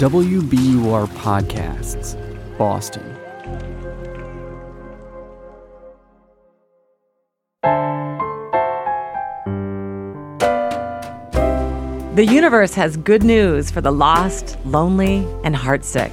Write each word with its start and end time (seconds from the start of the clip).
WBUR 0.00 1.08
Podcasts, 1.08 2.16
Boston. 2.56 3.04
The 12.14 12.24
universe 12.24 12.72
has 12.72 12.96
good 12.96 13.22
news 13.22 13.70
for 13.70 13.82
the 13.82 13.92
lost, 13.92 14.56
lonely, 14.64 15.16
and 15.44 15.54
heartsick. 15.54 16.12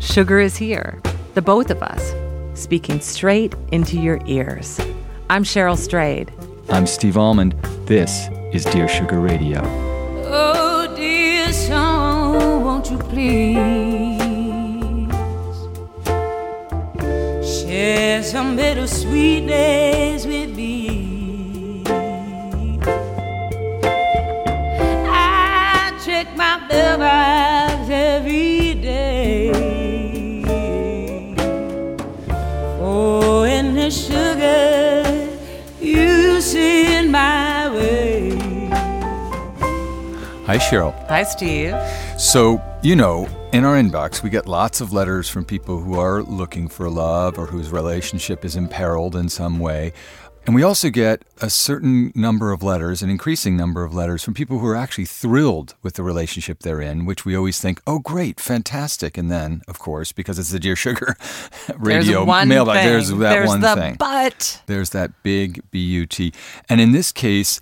Sugar 0.00 0.40
is 0.40 0.56
here, 0.56 1.00
the 1.34 1.42
both 1.42 1.70
of 1.70 1.80
us, 1.80 2.12
speaking 2.60 2.98
straight 3.00 3.54
into 3.70 4.00
your 4.00 4.20
ears. 4.26 4.80
I'm 5.30 5.44
Cheryl 5.44 5.78
Strayed. 5.78 6.32
I'm 6.70 6.88
Steve 6.88 7.16
Almond. 7.16 7.52
This 7.86 8.26
is 8.52 8.64
Dear 8.64 8.88
Sugar 8.88 9.20
Radio. 9.20 9.91
Won't 13.22 13.30
you 13.30 15.06
please 16.96 17.62
share 17.62 18.22
some 18.22 18.56
bittersweet 18.56 19.46
days 19.46 20.26
with 20.26 20.54
me? 20.56 21.84
I 25.06 26.00
check 26.04 26.36
my 26.36 26.66
mailbox 26.68 27.90
every 27.90 28.74
day 28.74 29.52
for 32.78 33.46
any 33.46 33.90
sugar 33.90 35.02
you 35.80 36.40
send 36.40 37.12
my 37.12 37.68
way. 37.70 38.30
Hi, 40.46 40.58
Cheryl. 40.58 40.92
Hi, 41.08 41.22
Steve. 41.22 41.74
So, 42.18 42.60
you 42.82 42.96
know, 42.96 43.28
in 43.52 43.64
our 43.64 43.76
inbox, 43.76 44.24
we 44.24 44.30
get 44.30 44.48
lots 44.48 44.80
of 44.80 44.92
letters 44.92 45.28
from 45.28 45.44
people 45.44 45.78
who 45.78 45.98
are 46.00 46.20
looking 46.24 46.66
for 46.66 46.90
love 46.90 47.38
or 47.38 47.46
whose 47.46 47.70
relationship 47.70 48.44
is 48.44 48.56
imperiled 48.56 49.14
in 49.14 49.28
some 49.28 49.60
way. 49.60 49.92
And 50.44 50.56
we 50.56 50.64
also 50.64 50.90
get 50.90 51.22
a 51.40 51.48
certain 51.48 52.10
number 52.16 52.50
of 52.50 52.64
letters, 52.64 53.00
an 53.00 53.08
increasing 53.08 53.56
number 53.56 53.84
of 53.84 53.94
letters 53.94 54.24
from 54.24 54.34
people 54.34 54.58
who 54.58 54.66
are 54.66 54.74
actually 54.74 55.04
thrilled 55.04 55.76
with 55.84 55.94
the 55.94 56.02
relationship 56.02 56.60
they're 56.60 56.80
in, 56.80 57.04
which 57.04 57.24
we 57.24 57.36
always 57.36 57.60
think, 57.60 57.80
oh, 57.86 58.00
great, 58.00 58.40
fantastic. 58.40 59.16
And 59.16 59.30
then, 59.30 59.62
of 59.68 59.78
course, 59.78 60.10
because 60.10 60.40
it's 60.40 60.50
the 60.50 60.58
Dear 60.58 60.74
Sugar 60.74 61.16
radio 61.78 62.14
there's 62.14 62.26
one 62.26 62.48
thing. 62.48 62.64
there's 62.66 63.10
that 63.10 63.18
there's 63.18 63.48
one 63.48 63.60
the 63.60 63.76
thing. 63.76 63.94
But 63.96 64.60
There's 64.66 64.90
that 64.90 65.22
big 65.22 65.62
BUT. 65.70 66.18
And 66.68 66.80
in 66.80 66.90
this 66.90 67.12
case, 67.12 67.60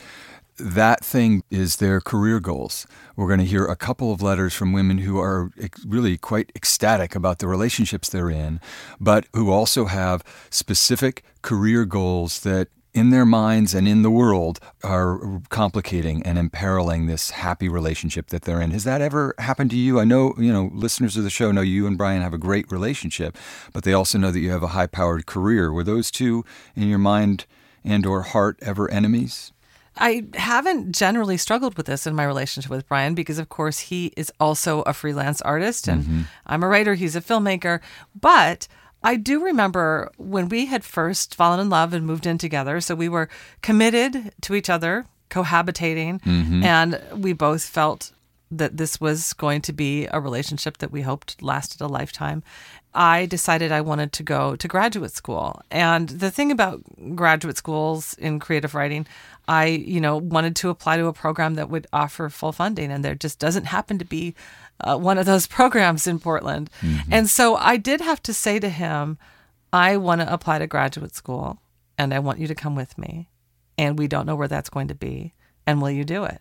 that 0.61 1.05
thing 1.05 1.43
is 1.51 1.77
their 1.77 2.01
career 2.01 2.41
goals. 2.41 2.87
We're 3.17 3.27
going 3.27 3.41
to 3.41 3.47
hear 3.47 3.67
a 3.67 3.77
couple 3.77 4.13
of 4.13 4.23
letters 4.23 4.55
from 4.55 4.73
women 4.73 4.99
who 4.99 5.19
are 5.19 5.51
really 5.87 6.17
quite 6.17 6.53
ecstatic 6.55 7.15
about 7.15 7.39
the 7.39 7.49
relationships 7.49 8.09
they're 8.09 8.31
in, 8.31 8.61
but 9.01 9.27
who 9.35 9.51
also 9.51 9.87
have 9.87 10.23
specific 10.51 11.25
career 11.43 11.85
goals 11.85 12.41
that 12.41 12.69
in 12.93 13.11
their 13.11 13.25
minds 13.25 13.73
and 13.73 13.87
in 13.87 14.03
the 14.03 14.11
world 14.11 14.59
are 14.83 15.41
complicating 15.49 16.23
and 16.25 16.39
imperiling 16.39 17.07
this 17.07 17.31
happy 17.31 17.69
relationship 17.69 18.29
that 18.29 18.43
they're 18.43 18.61
in. 18.61 18.73
Has 18.73 18.85
that 18.85 19.01
ever 19.01 19.35
happened 19.39 19.71
to 19.71 19.77
you? 19.77 20.01
I 20.01 20.05
know, 20.05 20.35
you 20.39 20.53
know, 20.53 20.71
listeners 20.75 21.17
of 21.17 21.23
the 21.23 21.31
show 21.31 21.53
know 21.53 21.61
you 21.61 21.87
and 21.87 21.97
Brian 21.97 22.23
have 22.23 22.35
a 22.35 22.39
great 22.39 22.71
relationship, 22.73 23.37
but 23.73 23.85
they 23.85 23.93
also 23.93 24.19
know 24.19 24.33
that 24.33 24.41
you 24.41 24.51
have 24.51 24.65
a 24.65 24.69
high-powered 24.69 25.27
career. 25.27 25.73
Were 25.73 25.85
those 25.85 26.11
two 26.11 26.45
in 26.75 26.89
your 26.89 26.99
mind 26.99 27.47
and 27.85 28.05
or 28.05 28.23
heart 28.23 28.59
ever 28.61 28.91
enemies? 28.91 29.53
I 30.01 30.25
haven't 30.35 30.95
generally 30.97 31.37
struggled 31.37 31.77
with 31.77 31.87
this 31.87 32.07
in 32.07 32.15
my 32.15 32.25
relationship 32.25 32.71
with 32.71 32.89
Brian 32.89 33.15
because, 33.15 33.39
of 33.39 33.51
course, 33.51 33.79
he 33.79 34.13
is 34.17 34.33
also 34.41 34.81
a 34.83 34.95
freelance 34.95 35.43
artist 35.43 35.87
and 35.87 36.03
mm-hmm. 36.03 36.21
I'm 36.47 36.63
a 36.63 36.69
writer, 36.69 36.95
he's 36.95 37.15
a 37.15 37.21
filmmaker. 37.21 37.81
But 38.19 38.67
I 39.03 39.17
do 39.17 39.45
remember 39.45 40.11
when 40.17 40.49
we 40.49 40.67
had 40.67 40.85
first 40.85 41.35
fallen 41.35 41.61
in 41.61 41.69
love 41.69 41.93
and 41.93 42.07
moved 42.07 42.27
in 42.27 42.39
together. 42.39 42.81
So 42.81 42.95
we 42.95 43.09
were 43.09 43.29
committed 43.63 44.33
to 44.41 44.55
each 44.55 44.71
other, 44.71 45.05
cohabitating, 45.29 46.23
mm-hmm. 46.23 46.65
and 46.65 47.01
we 47.15 47.35
both 47.35 47.63
felt 47.63 48.13
that 48.51 48.77
this 48.77 49.01
was 49.01 49.33
going 49.35 49.61
to 49.63 49.73
be 49.73 50.07
a 50.07 50.21
relationship 50.21 50.79
that 50.79 50.91
we 50.91 51.03
hoped 51.03 51.41
lasted 51.43 51.81
a 51.81 51.87
lifetime. 51.87 52.43
I 52.93 53.27
decided 53.27 53.71
I 53.71 53.81
wanted 53.81 54.13
to 54.15 54.23
go 54.25 54.57
to 54.57 54.69
graduate 54.69 55.13
school. 55.13 55.63
And 55.71 56.09
the 56.09 56.31
thing 56.31 56.51
about 56.51 56.83
graduate 57.15 57.57
schools 57.57 58.15
in 58.15 58.41
creative 58.41 58.75
writing, 58.75 59.07
I, 59.47 59.67
you 59.67 60.01
know, 60.01 60.17
wanted 60.17 60.57
to 60.57 60.71
apply 60.71 60.97
to 60.97 61.07
a 61.07 61.13
program 61.13 61.55
that 61.55 61.71
would 61.71 61.87
offer 61.93 62.29
full 62.29 62.53
funding 62.53 62.91
and 62.91 63.05
there 63.05 63.15
just 63.15 63.39
doesn't 63.39 63.67
happen 63.67 63.99
to 63.99 64.05
be 64.05 64.35
uh, 64.81 64.97
one 64.97 65.19
of 65.19 65.27
those 65.27 65.47
programs 65.59 66.07
in 66.07 66.19
Portland. 66.19 66.71
And 67.11 67.31
so 67.31 67.57
I 67.57 67.77
did 67.77 68.01
have 68.01 68.23
to 68.25 68.35
say 68.35 68.59
to 68.59 68.69
him, 68.69 69.19
I 69.73 69.97
want 69.97 70.21
to 70.21 70.33
apply 70.33 70.59
to 70.59 70.67
graduate 70.67 71.15
school 71.15 71.59
and 71.97 72.13
I 72.13 72.19
want 72.19 72.41
you 72.41 72.49
to 72.49 72.55
come 72.55 72.75
with 72.75 72.99
me. 72.99 73.29
And 73.79 73.99
we 73.99 74.09
don't 74.09 74.27
know 74.27 74.37
where 74.37 74.49
that's 74.49 74.69
going 74.69 74.89
to 74.89 74.95
be. 74.95 75.33
And 75.67 75.81
will 75.81 75.91
you 75.91 76.05
do 76.05 76.25
it? 76.25 76.41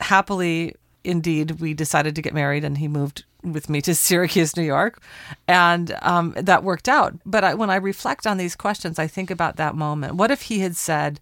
happily, 0.00 0.74
indeed, 1.04 1.52
we 1.52 1.74
decided 1.74 2.14
to 2.16 2.22
get 2.22 2.34
married, 2.34 2.64
and 2.64 2.78
he 2.78 2.88
moved 2.88 3.24
with 3.42 3.68
me 3.68 3.80
to 3.82 3.94
Syracuse, 3.94 4.56
New 4.56 4.62
York, 4.62 5.02
and 5.46 5.96
um, 6.02 6.34
that 6.36 6.64
worked 6.64 6.88
out. 6.88 7.14
But 7.24 7.44
I, 7.44 7.54
when 7.54 7.70
I 7.70 7.76
reflect 7.76 8.26
on 8.26 8.36
these 8.36 8.56
questions, 8.56 8.98
I 8.98 9.06
think 9.06 9.30
about 9.30 9.56
that 9.56 9.74
moment. 9.74 10.14
What 10.14 10.30
if 10.30 10.42
he 10.42 10.60
had 10.60 10.76
said 10.76 11.20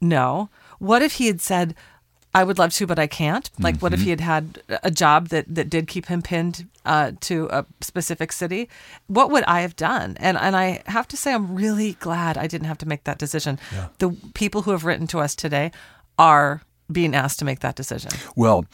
no? 0.00 0.48
What 0.78 1.02
if 1.02 1.14
he 1.14 1.26
had 1.26 1.40
said, 1.40 1.74
I 2.34 2.44
would 2.44 2.58
love 2.58 2.74
to, 2.74 2.86
but 2.86 2.98
I 2.98 3.06
can't. 3.06 3.48
Like, 3.58 3.78
what 3.78 3.94
if 3.94 4.02
he 4.02 4.10
had 4.10 4.20
had 4.20 4.62
a 4.82 4.90
job 4.90 5.28
that, 5.28 5.46
that 5.54 5.70
did 5.70 5.88
keep 5.88 6.06
him 6.06 6.20
pinned 6.20 6.68
uh, 6.84 7.12
to 7.20 7.48
a 7.50 7.64
specific 7.80 8.30
city? 8.30 8.68
What 9.06 9.30
would 9.30 9.42
I 9.44 9.62
have 9.62 9.74
done? 9.74 10.18
And 10.20 10.36
and 10.36 10.54
I 10.54 10.82
have 10.84 11.08
to 11.08 11.16
say, 11.16 11.32
I'm 11.32 11.54
really 11.54 11.94
glad 11.94 12.36
I 12.36 12.46
didn't 12.46 12.66
have 12.66 12.76
to 12.78 12.86
make 12.86 13.04
that 13.04 13.16
decision. 13.16 13.58
The 14.00 14.14
people 14.34 14.62
who 14.62 14.72
have 14.72 14.84
written 14.84 15.06
to 15.06 15.20
us 15.20 15.34
today 15.34 15.72
are 16.18 16.60
being 16.92 17.14
asked 17.14 17.38
to 17.38 17.46
make 17.46 17.60
that 17.60 17.74
decision. 17.74 18.10
Well, 18.36 18.66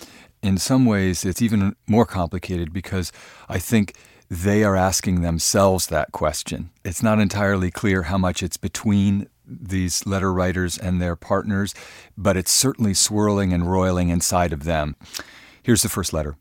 in 0.42 0.58
some 0.58 0.84
ways, 0.84 1.24
it's 1.24 1.40
even 1.42 1.76
more 1.86 2.06
complicated 2.06 2.72
because 2.72 3.12
I 3.48 3.58
think 3.58 3.94
they 4.28 4.64
are 4.64 4.76
asking 4.76 5.20
themselves 5.20 5.86
that 5.86 6.12
question. 6.12 6.70
It's 6.84 7.02
not 7.02 7.20
entirely 7.20 7.70
clear 7.70 8.04
how 8.04 8.18
much 8.18 8.42
it's 8.42 8.56
between 8.56 9.28
these 9.46 10.06
letter 10.06 10.32
writers 10.32 10.78
and 10.78 11.00
their 11.00 11.16
partners, 11.16 11.74
but 12.16 12.36
it's 12.36 12.50
certainly 12.50 12.94
swirling 12.94 13.52
and 13.52 13.70
roiling 13.70 14.08
inside 14.08 14.52
of 14.52 14.64
them. 14.64 14.96
Here's 15.62 15.82
the 15.82 15.88
first 15.88 16.12
letter 16.12 16.36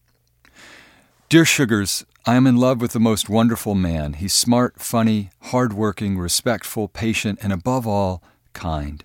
Dear 1.30 1.46
Sugars, 1.46 2.06
I 2.26 2.36
am 2.36 2.48
in 2.48 2.58
love 2.58 2.82
with 2.82 2.92
the 2.92 3.00
most 3.00 3.30
wonderful 3.30 3.76
man. 3.76 4.14
He's 4.14 4.34
smart, 4.34 4.80
funny, 4.80 5.30
hardworking, 5.44 6.18
respectful, 6.18 6.88
patient, 6.88 7.40
and 7.42 7.52
above 7.52 7.88
all, 7.88 8.24
kind. 8.54 9.04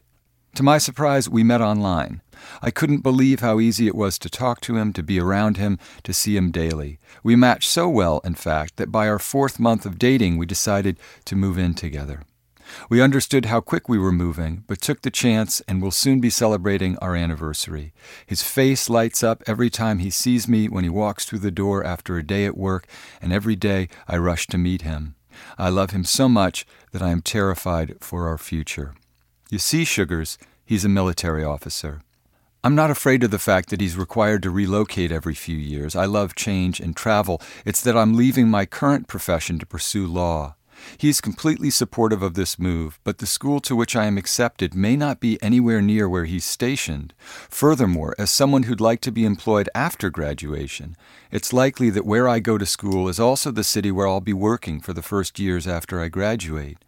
To 0.54 0.62
my 0.62 0.78
surprise, 0.78 1.28
we 1.28 1.42
met 1.42 1.60
online. 1.60 2.22
I 2.62 2.70
couldn't 2.70 3.02
believe 3.02 3.40
how 3.40 3.60
easy 3.60 3.86
it 3.86 3.94
was 3.94 4.18
to 4.18 4.30
talk 4.30 4.60
to 4.62 4.76
him, 4.76 4.92
to 4.94 5.02
be 5.02 5.20
around 5.20 5.56
him, 5.56 5.78
to 6.04 6.12
see 6.12 6.36
him 6.36 6.50
daily. 6.50 6.98
We 7.22 7.36
matched 7.36 7.70
so 7.70 7.88
well, 7.88 8.20
in 8.24 8.34
fact, 8.34 8.76
that 8.76 8.92
by 8.92 9.08
our 9.08 9.18
fourth 9.18 9.58
month 9.58 9.86
of 9.86 9.98
dating, 9.98 10.36
we 10.36 10.46
decided 10.46 10.98
to 11.24 11.36
move 11.36 11.58
in 11.58 11.74
together. 11.74 12.22
We 12.88 13.00
understood 13.00 13.46
how 13.46 13.60
quick 13.60 13.88
we 13.88 13.98
were 13.98 14.12
moving, 14.12 14.64
but 14.66 14.80
took 14.80 15.02
the 15.02 15.10
chance 15.10 15.60
and 15.68 15.80
will 15.80 15.90
soon 15.90 16.20
be 16.20 16.30
celebrating 16.30 16.98
our 16.98 17.14
anniversary. 17.14 17.92
His 18.26 18.42
face 18.42 18.90
lights 18.90 19.22
up 19.22 19.42
every 19.46 19.70
time 19.70 19.98
he 19.98 20.10
sees 20.10 20.48
me 20.48 20.68
when 20.68 20.84
he 20.84 20.90
walks 20.90 21.24
through 21.24 21.40
the 21.40 21.50
door 21.50 21.84
after 21.84 22.16
a 22.16 22.26
day 22.26 22.44
at 22.44 22.56
work, 22.56 22.86
and 23.22 23.32
every 23.32 23.56
day 23.56 23.88
I 24.08 24.16
rush 24.16 24.46
to 24.48 24.58
meet 24.58 24.82
him. 24.82 25.14
I 25.58 25.68
love 25.68 25.90
him 25.90 26.04
so 26.04 26.28
much 26.28 26.66
that 26.92 27.02
I 27.02 27.10
am 27.10 27.22
terrified 27.22 27.96
for 28.00 28.26
our 28.26 28.38
future. 28.38 28.94
You 29.50 29.58
see, 29.58 29.84
Sugars, 29.84 30.38
he's 30.64 30.84
a 30.84 30.88
military 30.88 31.44
officer. 31.44 32.00
I'm 32.66 32.74
not 32.74 32.90
afraid 32.90 33.22
of 33.22 33.30
the 33.30 33.38
fact 33.38 33.70
that 33.70 33.80
he's 33.80 33.96
required 33.96 34.42
to 34.42 34.50
relocate 34.50 35.12
every 35.12 35.34
few 35.34 35.56
years. 35.56 35.94
I 35.94 36.06
love 36.06 36.34
change 36.34 36.80
and 36.80 36.96
travel. 36.96 37.40
It's 37.64 37.80
that 37.82 37.96
I'm 37.96 38.16
leaving 38.16 38.48
my 38.48 38.66
current 38.66 39.06
profession 39.06 39.60
to 39.60 39.66
pursue 39.66 40.04
law. 40.04 40.56
He 40.98 41.08
is 41.08 41.20
completely 41.20 41.70
supportive 41.70 42.22
of 42.22 42.34
this 42.34 42.58
move, 42.58 42.98
but 43.04 43.18
the 43.18 43.26
school 43.26 43.60
to 43.60 43.76
which 43.76 43.96
I 43.96 44.06
am 44.06 44.18
accepted 44.18 44.74
may 44.74 44.96
not 44.96 45.20
be 45.20 45.40
anywhere 45.42 45.80
near 45.80 46.08
where 46.08 46.24
he's 46.24 46.44
stationed. 46.44 47.14
Furthermore, 47.50 48.14
as 48.18 48.30
someone 48.30 48.64
who'd 48.64 48.80
like 48.80 49.00
to 49.02 49.12
be 49.12 49.24
employed 49.24 49.68
after 49.74 50.10
graduation, 50.10 50.96
it's 51.30 51.52
likely 51.52 51.90
that 51.90 52.06
where 52.06 52.28
I 52.28 52.38
go 52.38 52.58
to 52.58 52.66
school 52.66 53.08
is 53.08 53.20
also 53.20 53.50
the 53.50 53.64
city 53.64 53.90
where 53.90 54.06
I'll 54.06 54.20
be 54.20 54.32
working 54.32 54.80
for 54.80 54.92
the 54.92 55.02
first 55.02 55.38
years 55.38 55.66
after 55.66 56.00
I 56.00 56.08
graduate. 56.08 56.78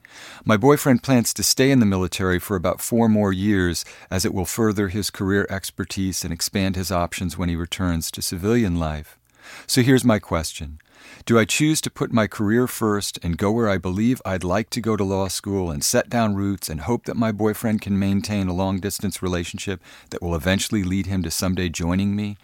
My 0.44 0.56
boyfriend 0.56 1.02
plans 1.02 1.34
to 1.34 1.42
stay 1.42 1.70
in 1.70 1.80
the 1.80 1.86
military 1.86 2.38
for 2.38 2.56
about 2.56 2.80
four 2.80 3.08
more 3.08 3.32
years, 3.32 3.84
as 4.10 4.24
it 4.24 4.32
will 4.32 4.44
further 4.44 4.88
his 4.88 5.10
career 5.10 5.46
expertise 5.50 6.24
and 6.24 6.32
expand 6.32 6.76
his 6.76 6.90
options 6.90 7.36
when 7.36 7.48
he 7.48 7.56
returns 7.56 8.10
to 8.12 8.22
civilian 8.22 8.78
life. 8.78 9.18
So 9.66 9.82
here's 9.82 10.04
my 10.04 10.18
question 10.18 10.78
Do 11.24 11.38
I 11.38 11.44
choose 11.44 11.80
to 11.82 11.90
put 11.90 12.12
my 12.12 12.26
career 12.26 12.66
first 12.66 13.18
and 13.22 13.38
go 13.38 13.50
where 13.50 13.68
I 13.68 13.78
believe 13.78 14.22
I'd 14.24 14.44
like 14.44 14.70
to 14.70 14.80
go 14.80 14.96
to 14.96 15.04
law 15.04 15.28
school 15.28 15.70
and 15.70 15.84
set 15.84 16.08
down 16.08 16.34
roots 16.34 16.68
and 16.68 16.82
hope 16.82 17.04
that 17.04 17.16
my 17.16 17.32
boyfriend 17.32 17.80
can 17.80 17.98
maintain 17.98 18.48
a 18.48 18.54
long 18.54 18.80
distance 18.80 19.22
relationship 19.22 19.80
that 20.10 20.22
will 20.22 20.34
eventually 20.34 20.82
lead 20.82 21.06
him 21.06 21.22
to 21.22 21.30
someday 21.30 21.68
joining 21.68 22.16
me? 22.16 22.36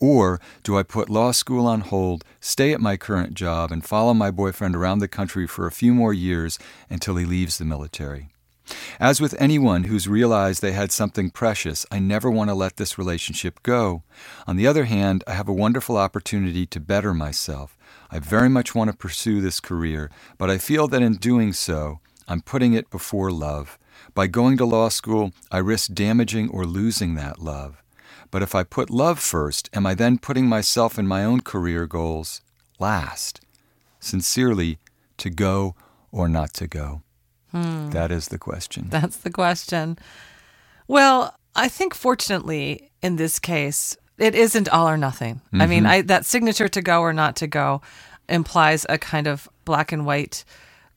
Or 0.00 0.40
do 0.64 0.76
I 0.76 0.82
put 0.82 1.08
law 1.08 1.30
school 1.30 1.64
on 1.64 1.82
hold, 1.82 2.24
stay 2.40 2.72
at 2.72 2.80
my 2.80 2.96
current 2.96 3.34
job, 3.34 3.70
and 3.70 3.84
follow 3.84 4.12
my 4.12 4.32
boyfriend 4.32 4.74
around 4.74 4.98
the 4.98 5.06
country 5.06 5.46
for 5.46 5.64
a 5.64 5.70
few 5.70 5.94
more 5.94 6.12
years 6.12 6.58
until 6.90 7.14
he 7.14 7.24
leaves 7.24 7.58
the 7.58 7.64
military? 7.64 8.31
As 9.00 9.20
with 9.20 9.34
anyone 9.40 9.84
who's 9.84 10.06
realized 10.06 10.62
they 10.62 10.72
had 10.72 10.92
something 10.92 11.30
precious, 11.30 11.84
I 11.90 11.98
never 11.98 12.30
want 12.30 12.50
to 12.50 12.54
let 12.54 12.76
this 12.76 12.96
relationship 12.96 13.62
go. 13.62 14.02
On 14.46 14.56
the 14.56 14.66
other 14.66 14.84
hand, 14.84 15.24
I 15.26 15.32
have 15.32 15.48
a 15.48 15.52
wonderful 15.52 15.96
opportunity 15.96 16.66
to 16.66 16.80
better 16.80 17.12
myself. 17.12 17.76
I 18.10 18.18
very 18.18 18.48
much 18.48 18.74
want 18.74 18.90
to 18.90 18.96
pursue 18.96 19.40
this 19.40 19.60
career, 19.60 20.10
but 20.38 20.50
I 20.50 20.58
feel 20.58 20.86
that 20.88 21.02
in 21.02 21.14
doing 21.14 21.52
so, 21.52 22.00
I'm 22.28 22.40
putting 22.40 22.74
it 22.74 22.90
before 22.90 23.32
love. 23.32 23.78
By 24.14 24.26
going 24.26 24.56
to 24.58 24.64
law 24.64 24.88
school, 24.88 25.32
I 25.50 25.58
risk 25.58 25.92
damaging 25.92 26.48
or 26.50 26.64
losing 26.64 27.14
that 27.14 27.40
love. 27.40 27.82
But 28.30 28.42
if 28.42 28.54
I 28.54 28.62
put 28.62 28.90
love 28.90 29.18
first, 29.18 29.68
am 29.72 29.86
I 29.86 29.94
then 29.94 30.18
putting 30.18 30.46
myself 30.46 30.96
and 30.98 31.08
my 31.08 31.24
own 31.24 31.40
career 31.40 31.86
goals 31.86 32.40
last? 32.78 33.40
Sincerely, 34.00 34.78
to 35.18 35.30
go 35.30 35.74
or 36.10 36.28
not 36.28 36.54
to 36.54 36.66
go? 36.66 37.02
Hmm. 37.52 37.90
That 37.90 38.10
is 38.10 38.28
the 38.28 38.38
question. 38.38 38.86
That's 38.88 39.18
the 39.18 39.30
question. 39.30 39.98
Well, 40.88 41.36
I 41.54 41.68
think 41.68 41.94
fortunately 41.94 42.90
in 43.02 43.16
this 43.16 43.38
case, 43.38 43.96
it 44.18 44.34
isn't 44.34 44.68
all 44.68 44.88
or 44.88 44.96
nothing. 44.96 45.40
I 45.52 45.66
mean, 45.66 45.82
mm-hmm. 45.82 45.92
I, 45.92 46.02
that 46.02 46.24
signature 46.24 46.68
to 46.68 46.80
go 46.80 47.00
or 47.00 47.12
not 47.12 47.36
to 47.36 47.46
go 47.46 47.82
implies 48.28 48.86
a 48.88 48.96
kind 48.96 49.26
of 49.26 49.48
black 49.64 49.92
and 49.92 50.06
white 50.06 50.44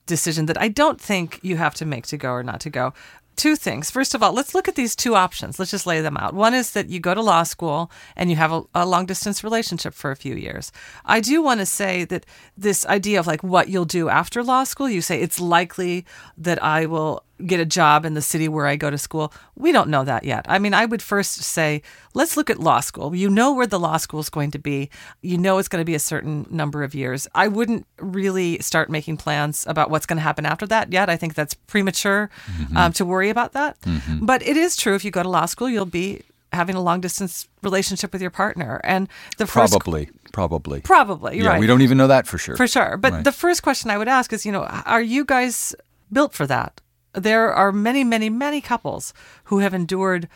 decision 0.06 0.46
that 0.46 0.60
I 0.60 0.68
don't 0.68 1.00
think 1.00 1.40
you 1.42 1.56
have 1.56 1.74
to 1.74 1.84
make 1.84 2.06
to 2.06 2.16
go 2.16 2.30
or 2.30 2.42
not 2.42 2.60
to 2.60 2.70
go. 2.70 2.94
Two 3.36 3.54
things. 3.54 3.90
First 3.90 4.14
of 4.14 4.22
all, 4.22 4.32
let's 4.32 4.54
look 4.54 4.66
at 4.66 4.76
these 4.76 4.96
two 4.96 5.14
options. 5.14 5.58
Let's 5.58 5.70
just 5.70 5.86
lay 5.86 6.00
them 6.00 6.16
out. 6.16 6.34
One 6.34 6.54
is 6.54 6.70
that 6.70 6.88
you 6.88 7.00
go 7.00 7.12
to 7.12 7.20
law 7.20 7.42
school 7.42 7.90
and 8.16 8.30
you 8.30 8.36
have 8.36 8.50
a, 8.50 8.62
a 8.74 8.86
long 8.86 9.04
distance 9.04 9.44
relationship 9.44 9.92
for 9.92 10.10
a 10.10 10.16
few 10.16 10.34
years. 10.34 10.72
I 11.04 11.20
do 11.20 11.42
want 11.42 11.60
to 11.60 11.66
say 11.66 12.04
that 12.06 12.24
this 12.56 12.86
idea 12.86 13.20
of 13.20 13.26
like 13.26 13.42
what 13.42 13.68
you'll 13.68 13.84
do 13.84 14.08
after 14.08 14.42
law 14.42 14.64
school, 14.64 14.88
you 14.88 15.02
say 15.02 15.20
it's 15.20 15.38
likely 15.38 16.06
that 16.38 16.62
I 16.62 16.86
will 16.86 17.24
get 17.44 17.60
a 17.60 17.66
job 17.66 18.06
in 18.06 18.14
the 18.14 18.22
city 18.22 18.48
where 18.48 18.66
I 18.66 18.76
go 18.76 18.88
to 18.90 18.96
school. 18.96 19.32
We 19.56 19.70
don't 19.72 19.90
know 19.90 20.04
that 20.04 20.24
yet. 20.24 20.46
I 20.48 20.58
mean, 20.58 20.72
I 20.72 20.86
would 20.86 21.02
first 21.02 21.34
say, 21.42 21.82
let's 22.14 22.36
look 22.36 22.48
at 22.48 22.58
law 22.58 22.80
school. 22.80 23.14
You 23.14 23.28
know 23.28 23.52
where 23.52 23.66
the 23.66 23.78
law 23.78 23.98
school 23.98 24.20
is 24.20 24.30
going 24.30 24.50
to 24.52 24.58
be. 24.58 24.88
You 25.20 25.36
know 25.36 25.58
it's 25.58 25.68
going 25.68 25.82
to 25.82 25.84
be 25.84 25.94
a 25.94 25.98
certain 25.98 26.46
number 26.50 26.82
of 26.82 26.94
years. 26.94 27.28
I 27.34 27.48
wouldn't 27.48 27.86
really 27.98 28.58
start 28.60 28.88
making 28.88 29.18
plans 29.18 29.66
about 29.66 29.90
what's 29.90 30.06
going 30.06 30.16
to 30.16 30.22
happen 30.22 30.46
after 30.46 30.66
that 30.68 30.92
yet. 30.92 31.10
I 31.10 31.16
think 31.16 31.34
that's 31.34 31.52
premature 31.54 32.30
um, 32.74 32.92
to 32.94 33.04
worry 33.04 33.28
about 33.28 33.52
that. 33.52 33.76
But 34.22 34.42
it 34.42 34.56
is 34.56 34.76
true 34.76 34.94
if 34.94 35.04
you 35.04 35.10
go 35.10 35.22
to 35.22 35.28
law 35.28 35.44
school, 35.46 35.68
you'll 35.68 35.84
be 35.86 36.22
having 36.52 36.74
a 36.76 36.80
long 36.80 37.00
distance 37.02 37.48
relationship 37.62 38.12
with 38.14 38.22
your 38.22 38.30
partner. 38.30 38.80
And 38.82 39.08
the 39.36 39.46
first 39.46 39.72
Probably. 39.72 40.08
Probably. 40.32 40.80
probably, 40.80 41.36
you're 41.36 41.44
yeah, 41.44 41.50
right. 41.52 41.60
we 41.60 41.66
don't 41.66 41.82
even 41.82 41.98
know 41.98 42.06
that 42.08 42.26
for 42.26 42.38
sure. 42.38 42.56
For 42.56 42.66
sure. 42.66 42.96
But 42.96 43.12
Right. 43.12 43.24
the 43.24 43.32
first 43.32 43.62
question 43.62 43.90
I 43.90 43.98
would 43.98 44.08
ask 44.08 44.32
is, 44.32 44.46
you 44.46 44.52
know, 44.52 44.64
are 44.64 45.00
you 45.02 45.24
guys 45.24 45.74
built 46.12 46.32
for 46.34 46.46
that? 46.46 46.80
There 47.16 47.52
are 47.52 47.72
many, 47.72 48.04
many, 48.04 48.30
many 48.30 48.60
couples 48.60 49.14
who 49.44 49.60
have 49.60 49.74
endured 49.74 50.28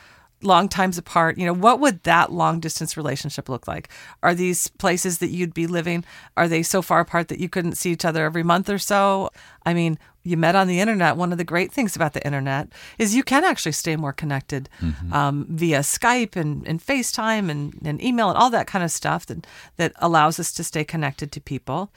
long 0.42 0.68
times 0.68 0.96
apart. 0.96 1.36
You 1.38 1.46
know, 1.46 1.52
what 1.52 1.80
would 1.80 2.02
that 2.04 2.32
long 2.32 2.60
distance 2.60 2.96
relationship 2.96 3.48
look 3.48 3.68
like? 3.68 3.90
Are 4.22 4.34
these 4.34 4.68
places 4.68 5.18
that 5.18 5.28
you'd 5.28 5.54
be 5.54 5.66
living? 5.66 6.04
Are 6.36 6.48
they 6.48 6.62
so 6.62 6.82
far 6.82 7.00
apart 7.00 7.28
that 7.28 7.38
you 7.38 7.48
couldn't 7.48 7.76
see 7.76 7.90
each 7.92 8.04
other 8.04 8.24
every 8.24 8.42
month 8.42 8.70
or 8.70 8.78
so? 8.78 9.30
I 9.66 9.74
mean, 9.74 9.98
you 10.30 10.36
met 10.36 10.54
on 10.54 10.68
the 10.68 10.80
internet. 10.80 11.16
One 11.16 11.32
of 11.32 11.38
the 11.38 11.44
great 11.44 11.72
things 11.72 11.96
about 11.96 12.12
the 12.12 12.24
internet 12.24 12.68
is 12.98 13.14
you 13.14 13.24
can 13.24 13.44
actually 13.44 13.72
stay 13.72 13.96
more 13.96 14.12
connected 14.12 14.68
um, 15.12 15.46
via 15.50 15.80
Skype 15.80 16.36
and, 16.36 16.66
and 16.66 16.80
FaceTime 16.80 17.50
and, 17.50 17.74
and 17.84 18.02
email 18.02 18.28
and 18.28 18.38
all 18.38 18.50
that 18.50 18.66
kind 18.66 18.84
of 18.84 18.90
stuff 18.90 19.26
that, 19.26 19.46
that 19.76 19.92
allows 19.96 20.38
us 20.38 20.52
to 20.52 20.64
stay 20.64 20.84
connected 20.84 21.32
to 21.32 21.40
people. 21.40 21.90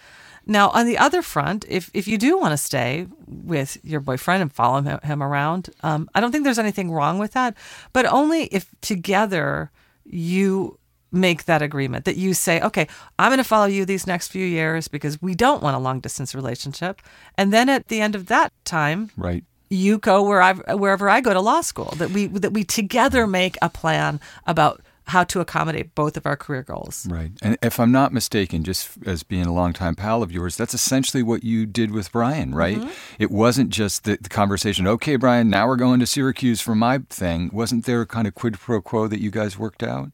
Now, 0.45 0.69
on 0.69 0.85
the 0.85 0.97
other 0.97 1.21
front, 1.21 1.65
if, 1.69 1.89
if 1.93 2.07
you 2.07 2.17
do 2.17 2.37
want 2.37 2.51
to 2.51 2.57
stay 2.57 3.07
with 3.27 3.77
your 3.83 4.01
boyfriend 4.01 4.41
and 4.41 4.51
follow 4.51 4.81
him, 4.81 4.99
him 5.03 5.23
around, 5.23 5.69
um, 5.83 6.09
I 6.13 6.19
don't 6.19 6.31
think 6.31 6.43
there's 6.43 6.59
anything 6.59 6.91
wrong 6.91 7.17
with 7.17 7.31
that, 7.31 7.55
but 7.93 8.05
only 8.05 8.45
if 8.45 8.69
together 8.81 9.71
you 10.03 10.79
make 11.13 11.45
that 11.45 11.61
agreement 11.61 12.05
that 12.05 12.17
you 12.17 12.33
say, 12.33 12.59
okay, 12.61 12.87
I'm 13.19 13.29
going 13.29 13.37
to 13.37 13.43
follow 13.43 13.67
you 13.67 13.85
these 13.85 14.07
next 14.07 14.29
few 14.29 14.45
years 14.45 14.87
because 14.87 15.21
we 15.21 15.35
don't 15.35 15.61
want 15.63 15.75
a 15.75 15.79
long 15.79 15.99
distance 15.99 16.33
relationship. 16.35 17.01
And 17.37 17.53
then 17.53 17.69
at 17.69 17.87
the 17.87 18.01
end 18.01 18.15
of 18.15 18.25
that 18.27 18.51
time, 18.65 19.11
Right. 19.15 19.43
you 19.69 19.99
go 19.99 20.23
where 20.23 20.41
I 20.41 20.53
wherever 20.73 21.09
I 21.09 21.21
go 21.21 21.33
to 21.33 21.39
law 21.41 21.61
school. 21.61 21.93
That 21.97 22.09
we 22.11 22.27
that 22.27 22.51
we 22.51 22.63
together 22.63 23.27
make 23.27 23.57
a 23.61 23.69
plan 23.69 24.19
about 24.47 24.81
how 25.07 25.21
to 25.25 25.41
accommodate 25.41 25.93
both 25.95 26.15
of 26.15 26.25
our 26.25 26.37
career 26.37 26.63
goals. 26.63 27.05
Right. 27.09 27.31
And 27.41 27.57
if 27.61 27.77
I'm 27.77 27.91
not 27.91 28.13
mistaken, 28.13 28.63
just 28.63 28.91
as 29.05 29.21
being 29.21 29.45
a 29.45 29.53
longtime 29.53 29.95
pal 29.95 30.23
of 30.23 30.31
yours, 30.31 30.55
that's 30.55 30.73
essentially 30.73 31.21
what 31.21 31.43
you 31.43 31.65
did 31.65 31.91
with 31.91 32.09
Brian, 32.13 32.55
right? 32.55 32.77
Mm-hmm. 32.77 32.89
It 33.19 33.29
wasn't 33.29 33.69
just 33.69 34.05
the, 34.05 34.17
the 34.21 34.29
conversation, 34.29 34.87
okay, 34.87 35.17
Brian, 35.17 35.49
now 35.49 35.67
we're 35.67 35.75
going 35.75 35.99
to 35.99 36.05
Syracuse 36.05 36.61
for 36.61 36.73
my 36.73 36.99
thing. 37.09 37.49
Wasn't 37.51 37.83
there 37.83 37.99
a 37.99 38.05
kind 38.05 38.27
of 38.27 38.33
quid 38.33 38.57
pro 38.57 38.81
quo 38.81 39.07
that 39.09 39.19
you 39.19 39.29
guys 39.29 39.59
worked 39.59 39.83
out? 39.83 40.11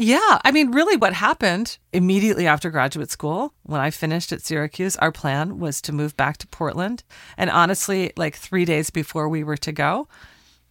Yeah, 0.00 0.38
I 0.44 0.52
mean, 0.52 0.70
really, 0.70 0.96
what 0.96 1.12
happened 1.12 1.76
immediately 1.92 2.46
after 2.46 2.70
graduate 2.70 3.10
school, 3.10 3.52
when 3.64 3.80
I 3.80 3.90
finished 3.90 4.30
at 4.30 4.42
Syracuse, 4.42 4.94
our 4.98 5.10
plan 5.10 5.58
was 5.58 5.82
to 5.82 5.92
move 5.92 6.16
back 6.16 6.36
to 6.36 6.46
Portland. 6.46 7.02
And 7.36 7.50
honestly, 7.50 8.12
like 8.16 8.36
three 8.36 8.64
days 8.64 8.90
before 8.90 9.28
we 9.28 9.42
were 9.42 9.56
to 9.56 9.72
go, 9.72 10.06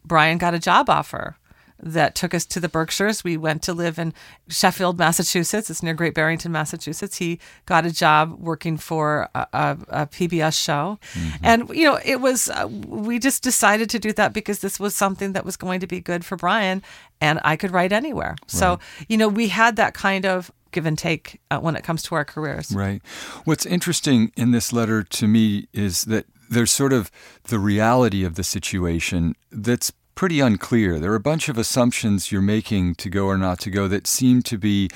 Brian 0.06 0.38
got 0.38 0.54
a 0.54 0.60
job 0.60 0.90
offer 0.90 1.36
that 1.80 2.16
took 2.16 2.34
us 2.34 2.46
to 2.46 2.60
the 2.60 2.70
Berkshires. 2.70 3.24
We 3.24 3.38
went 3.38 3.62
to 3.64 3.74
live 3.74 4.00
in 4.00 4.14
Sheffield, 4.48 4.98
Massachusetts. 4.98 5.70
It's 5.70 5.84
near 5.84 5.94
Great 5.94 6.14
Barrington, 6.14 6.52
Massachusetts. 6.52 7.18
He 7.18 7.40
got 7.66 7.86
a 7.86 7.92
job 7.92 8.40
working 8.40 8.78
for 8.78 9.30
a, 9.36 9.48
a, 9.54 9.78
a 9.90 10.08
PBS 10.08 10.62
show. 10.62 11.00
And, 11.44 11.70
you 11.70 11.84
know, 11.84 12.00
it 12.04 12.20
was, 12.20 12.50
uh, 12.50 12.68
we 12.68 13.20
just 13.20 13.44
decided 13.44 13.90
to 13.92 14.00
do 14.00 14.12
that 14.14 14.34
because 14.34 14.60
this 14.60 14.80
was 14.80 14.96
something 14.96 15.34
that 15.34 15.46
was 15.46 15.58
going 15.58 15.80
to 15.82 15.88
be 15.88 16.00
good 16.00 16.26
for 16.26 16.36
Brian 16.36 16.82
and 17.22 17.40
I 17.44 17.56
could 17.56 17.72
write 17.72 17.92
anywhere. 17.92 18.36
So, 18.48 18.80
you 19.08 19.18
know, 19.18 19.28
we 19.28 19.50
had 19.50 19.76
that 19.78 19.94
kind 19.94 20.26
of 20.26 20.52
give 20.72 20.86
and 20.86 20.98
take 20.98 21.40
uh, 21.50 21.60
when 21.60 21.76
it 21.76 21.84
comes 21.84 22.04
to 22.04 22.16
our 22.16 22.26
careers. 22.26 22.72
Right. 22.72 23.02
What's 23.46 23.66
interesting 23.66 24.32
in 24.36 24.52
this 24.52 24.72
letter 24.72 25.04
to 25.04 25.28
me 25.28 25.68
is 25.74 26.06
that 26.06 26.26
there's 26.50 26.72
sort 26.72 26.94
of 26.94 27.12
the 27.46 27.60
reality 27.60 28.24
of 28.24 28.36
the 28.36 28.44
situation 28.44 29.36
that's 29.52 29.92
pretty 30.16 30.40
unclear. 30.40 31.00
There 31.00 31.12
are 31.12 31.16
a 31.16 31.20
bunch 31.20 31.50
of 31.50 31.58
assumptions 31.58 32.32
you're 32.32 32.42
making 32.42 32.96
to 32.96 33.10
go 33.10 33.26
or 33.26 33.38
not 33.38 33.60
to 33.62 33.70
go 33.70 33.88
that 33.88 34.08
seem 34.08 34.42
to 34.44 34.58
be 34.58 34.90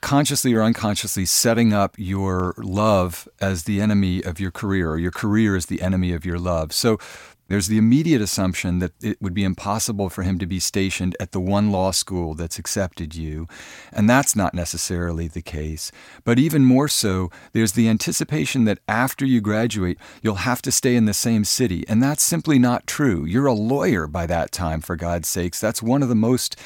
consciously 0.00 0.52
or 0.52 0.62
unconsciously 0.62 1.24
setting 1.24 1.72
up 1.72 1.94
your 1.96 2.54
love 2.58 3.28
as 3.40 3.64
the 3.64 3.80
enemy 3.80 4.22
of 4.22 4.40
your 4.40 4.50
career 4.50 4.90
or 4.90 4.98
your 4.98 5.12
career 5.12 5.56
as 5.56 5.66
the 5.66 5.80
enemy 5.80 6.12
of 6.12 6.26
your 6.26 6.38
love. 6.38 6.72
So 6.72 6.98
there's 7.52 7.66
the 7.66 7.76
immediate 7.76 8.22
assumption 8.22 8.78
that 8.78 8.92
it 9.02 9.20
would 9.20 9.34
be 9.34 9.44
impossible 9.44 10.08
for 10.08 10.22
him 10.22 10.38
to 10.38 10.46
be 10.46 10.58
stationed 10.58 11.14
at 11.20 11.32
the 11.32 11.38
one 11.38 11.70
law 11.70 11.90
school 11.90 12.32
that's 12.32 12.58
accepted 12.58 13.14
you, 13.14 13.46
and 13.92 14.08
that's 14.08 14.34
not 14.34 14.54
necessarily 14.54 15.28
the 15.28 15.42
case. 15.42 15.92
But 16.24 16.38
even 16.38 16.64
more 16.64 16.88
so, 16.88 17.30
there's 17.52 17.72
the 17.72 17.90
anticipation 17.90 18.64
that 18.64 18.78
after 18.88 19.26
you 19.26 19.42
graduate, 19.42 19.98
you'll 20.22 20.36
have 20.36 20.62
to 20.62 20.72
stay 20.72 20.96
in 20.96 21.04
the 21.04 21.12
same 21.12 21.44
city, 21.44 21.84
and 21.88 22.02
that's 22.02 22.22
simply 22.22 22.58
not 22.58 22.86
true. 22.86 23.26
You're 23.26 23.44
a 23.44 23.52
lawyer 23.52 24.06
by 24.06 24.24
that 24.24 24.50
time, 24.50 24.80
for 24.80 24.96
God's 24.96 25.28
sakes. 25.28 25.60
That's 25.60 25.82
one 25.82 26.02
of 26.02 26.08
the 26.08 26.14
most 26.14 26.58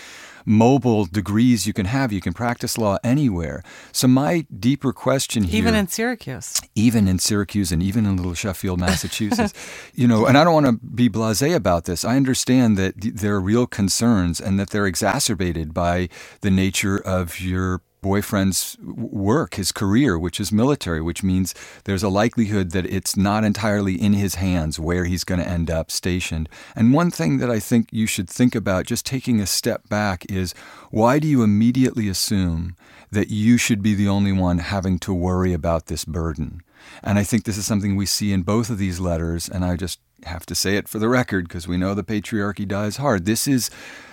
mobile 0.46 1.04
degrees 1.04 1.66
you 1.66 1.72
can 1.72 1.86
have. 1.86 2.12
You 2.12 2.20
can 2.20 2.32
practice 2.32 2.78
law 2.78 2.96
anywhere. 3.04 3.62
So 3.92 4.06
my 4.08 4.46
deeper 4.58 4.92
question 4.92 5.42
here 5.44 5.58
Even 5.58 5.74
in 5.74 5.88
Syracuse. 5.88 6.60
even 6.74 7.08
in 7.08 7.18
Syracuse 7.18 7.72
and 7.72 7.82
even 7.82 8.06
in 8.06 8.16
little 8.16 8.34
Sheffield, 8.34 8.78
Massachusetts. 8.80 9.52
you 9.94 10.06
know, 10.06 10.24
and 10.26 10.38
I 10.38 10.44
don't 10.44 10.54
want 10.54 10.66
to 10.66 10.72
be 10.86 11.08
blasé 11.10 11.54
about 11.54 11.84
this. 11.84 12.04
I 12.04 12.16
understand 12.16 12.76
that 12.78 13.00
th- 13.00 13.14
there 13.14 13.34
are 13.34 13.40
real 13.40 13.66
concerns 13.66 14.40
and 14.40 14.58
that 14.60 14.70
they're 14.70 14.86
exacerbated 14.86 15.74
by 15.74 16.08
the 16.40 16.50
nature 16.50 16.96
of 16.98 17.40
your 17.40 17.82
boyfriend's 18.00 18.76
work, 18.80 19.54
his 19.54 19.72
career, 19.72 20.18
which 20.18 20.38
is 20.38 20.52
military, 20.52 21.00
which 21.00 21.22
means 21.22 21.54
there's 21.84 22.02
a 22.02 22.08
likelihood 22.08 22.70
that 22.70 22.86
it's 22.86 23.16
not 23.16 23.44
entirely 23.44 24.00
in 24.00 24.12
his 24.12 24.36
hands 24.36 24.78
where 24.78 25.04
he's 25.04 25.24
going 25.24 25.40
to 25.40 25.48
end 25.48 25.70
up 25.70 25.90
stationed. 25.90 26.48
And 26.74 26.92
one 26.92 27.10
thing 27.10 27.38
that 27.38 27.50
I 27.50 27.58
think 27.58 27.88
you 27.90 28.06
should 28.06 28.28
think 28.28 28.54
about, 28.54 28.86
just 28.86 29.06
taking 29.06 29.40
a 29.40 29.46
step 29.46 29.88
back, 29.88 30.24
is 30.30 30.54
why 30.90 31.18
do 31.18 31.26
you 31.26 31.42
immediately 31.42 32.08
assume 32.08 32.76
that 33.10 33.30
you 33.30 33.56
should 33.56 33.82
be 33.82 33.94
the 33.94 34.08
only 34.08 34.32
one 34.32 34.58
having 34.58 34.98
to 35.00 35.14
worry 35.14 35.52
about 35.52 35.86
this 35.86 36.04
burden? 36.04 36.62
And 37.02 37.18
I 37.18 37.24
think 37.24 37.44
this 37.44 37.58
is 37.58 37.66
something 37.66 37.96
we 37.96 38.06
see 38.06 38.32
in 38.32 38.42
both 38.42 38.70
of 38.70 38.78
these 38.78 39.00
letters, 39.00 39.48
and 39.48 39.64
I 39.64 39.76
just 39.76 39.98
have 40.24 40.46
to 40.46 40.54
say 40.54 40.76
it 40.76 40.88
for 40.88 40.98
the 40.98 41.08
record 41.08 41.48
because 41.48 41.68
we 41.68 41.76
know 41.76 41.94
the 41.94 42.04
patriarchy 42.04 42.66
dies 42.66 42.96
hard. 42.96 43.24
This 43.24 43.46
is 43.46 43.70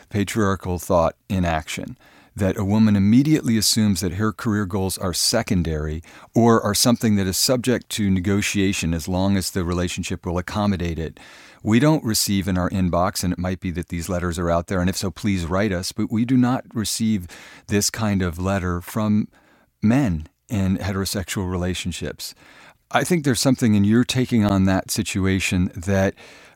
patriarchal 0.10 0.80
thought 0.80 1.16
in 1.30 1.46
action 1.46 1.98
that 2.36 2.58
a 2.58 2.66
woman 2.66 2.96
immediately 2.96 3.58
assumes 3.58 4.02
that 4.02 4.14
her 4.14 4.32
career 4.32 4.66
goals 4.66 4.98
are 4.98 5.14
secondary 5.14 6.02
or 6.34 6.62
are 6.62 6.74
something 6.74 7.16
that 7.16 7.28
is 7.28 7.38
subject 7.38 7.90
to 7.90 8.10
negotiation 8.10 8.94
as 8.94 9.08
long 9.08 9.38
as 9.38 9.52
the 9.52 9.64
relationship 9.64 10.26
will 10.26 10.38
accommodate 10.38 10.98
it. 10.98 11.20
We 11.62 11.80
don't 11.80 12.04
receive 12.04 12.48
in 12.48 12.58
our 12.58 12.70
inbox, 12.70 13.24
and 13.24 13.32
it 13.32 13.40
might 13.40 13.60
be 13.60 13.72
that 13.72 13.88
these 13.88 14.10
letters 14.10 14.38
are 14.38 14.50
out 14.50 14.68
there, 14.68 14.82
and 14.82 14.90
if 14.90 14.98
so, 14.98 15.12
please 15.12 15.46
write 15.46 15.72
us, 15.72 15.92
but 15.92 16.12
we 16.12 16.26
do 16.26 16.36
not 16.36 16.66
receive 16.74 17.28
this 17.68 17.90
kind 17.90 18.22
of 18.22 18.38
letter 18.38 18.82
from 18.82 19.30
men 19.82 20.28
in 20.50 20.78
heterosexual 20.78 21.50
relationships. 21.50 22.36
I 22.92 23.04
think 23.04 23.24
there's 23.24 23.42
something 23.42 23.76
in 23.76 23.86
your 23.86 24.04
taking 24.04 24.46
on 24.46 24.66
that 24.66 24.92
situation 24.92 25.72
that 25.76 26.14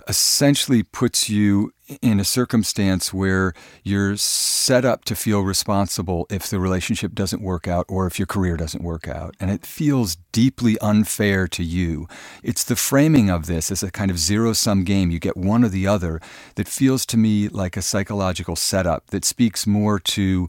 essentially 0.08 0.84
puts 0.84 1.30
you 1.30 1.72
in 2.02 2.20
a 2.20 2.24
circumstance 2.24 3.14
where 3.14 3.54
you're 3.84 4.18
set 4.18 4.84
up 4.84 5.06
to 5.06 5.16
feel 5.16 5.42
responsible 5.42 6.26
if 6.30 6.50
the 6.50 6.60
relationship 6.60 7.14
doesn't 7.14 7.42
work 7.42 7.68
out 7.68 7.86
or 7.88 8.08
if 8.08 8.20
your 8.20 8.26
career 8.26 8.58
doesn't 8.58 8.84
work 8.84 9.08
out. 9.08 9.36
And 9.40 9.50
it 9.50 9.66
feels 9.66 10.18
deeply 10.32 10.78
unfair 10.80 11.48
to 11.50 11.64
you. 11.64 12.08
It's 12.44 12.64
the 12.64 12.76
framing 12.76 13.30
of 13.30 13.46
this 13.46 13.72
as 13.72 13.84
a 13.84 13.92
kind 13.92 14.12
of 14.12 14.20
zero 14.20 14.54
sum 14.54 14.84
game. 14.84 15.12
You 15.12 15.20
get 15.20 15.38
one 15.38 15.64
or 15.64 15.70
the 15.70 15.88
other 15.88 16.20
that 16.56 16.68
feels 16.68 17.06
to 17.08 17.18
me 17.18 17.48
like 17.48 17.78
a 17.78 17.82
psychological 17.82 18.56
setup 18.56 19.08
that 19.08 19.24
speaks 19.24 19.66
more 19.66 20.00
to 20.00 20.48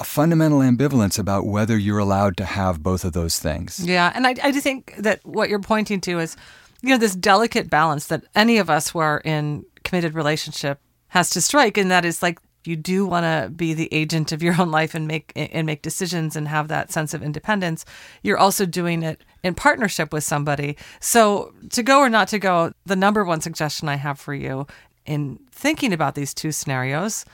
a 0.00 0.04
fundamental 0.04 0.60
ambivalence 0.60 1.18
about 1.18 1.46
whether 1.46 1.76
you're 1.76 1.98
allowed 1.98 2.36
to 2.38 2.44
have 2.46 2.82
both 2.82 3.04
of 3.04 3.12
those 3.12 3.38
things. 3.38 3.84
Yeah, 3.84 4.10
and 4.14 4.26
I, 4.26 4.34
I 4.42 4.50
do 4.50 4.60
think 4.60 4.94
that 4.96 5.20
what 5.26 5.50
you're 5.50 5.60
pointing 5.60 6.00
to 6.02 6.18
is, 6.18 6.36
you 6.82 6.90
know, 6.90 6.98
this 6.98 7.14
delicate 7.14 7.68
balance 7.68 8.06
that 8.06 8.24
any 8.34 8.58
of 8.58 8.70
us 8.70 8.90
who 8.90 8.98
are 8.98 9.20
in 9.24 9.64
committed 9.84 10.14
relationship 10.14 10.80
has 11.08 11.30
to 11.30 11.40
strike, 11.40 11.76
and 11.76 11.90
that 11.90 12.04
is 12.04 12.22
like 12.22 12.38
you 12.64 12.76
do 12.76 13.06
want 13.06 13.24
to 13.24 13.50
be 13.50 13.72
the 13.72 13.92
agent 13.92 14.32
of 14.32 14.42
your 14.42 14.54
own 14.60 14.70
life 14.70 14.94
and 14.94 15.06
make 15.06 15.32
and 15.34 15.66
make 15.66 15.82
decisions 15.82 16.36
and 16.36 16.48
have 16.48 16.68
that 16.68 16.90
sense 16.90 17.14
of 17.14 17.22
independence. 17.22 17.84
You're 18.22 18.38
also 18.38 18.66
doing 18.66 19.02
it 19.02 19.22
in 19.42 19.54
partnership 19.54 20.12
with 20.12 20.24
somebody. 20.24 20.76
So 21.00 21.52
to 21.70 21.82
go 21.82 22.00
or 22.00 22.08
not 22.08 22.28
to 22.28 22.38
go, 22.38 22.72
the 22.86 22.96
number 22.96 23.24
one 23.24 23.40
suggestion 23.40 23.88
I 23.88 23.96
have 23.96 24.18
for 24.18 24.34
you 24.34 24.66
in 25.06 25.38
thinking 25.50 25.92
about 25.92 26.14
these 26.14 26.34
two 26.34 26.52
scenarios 26.52 27.24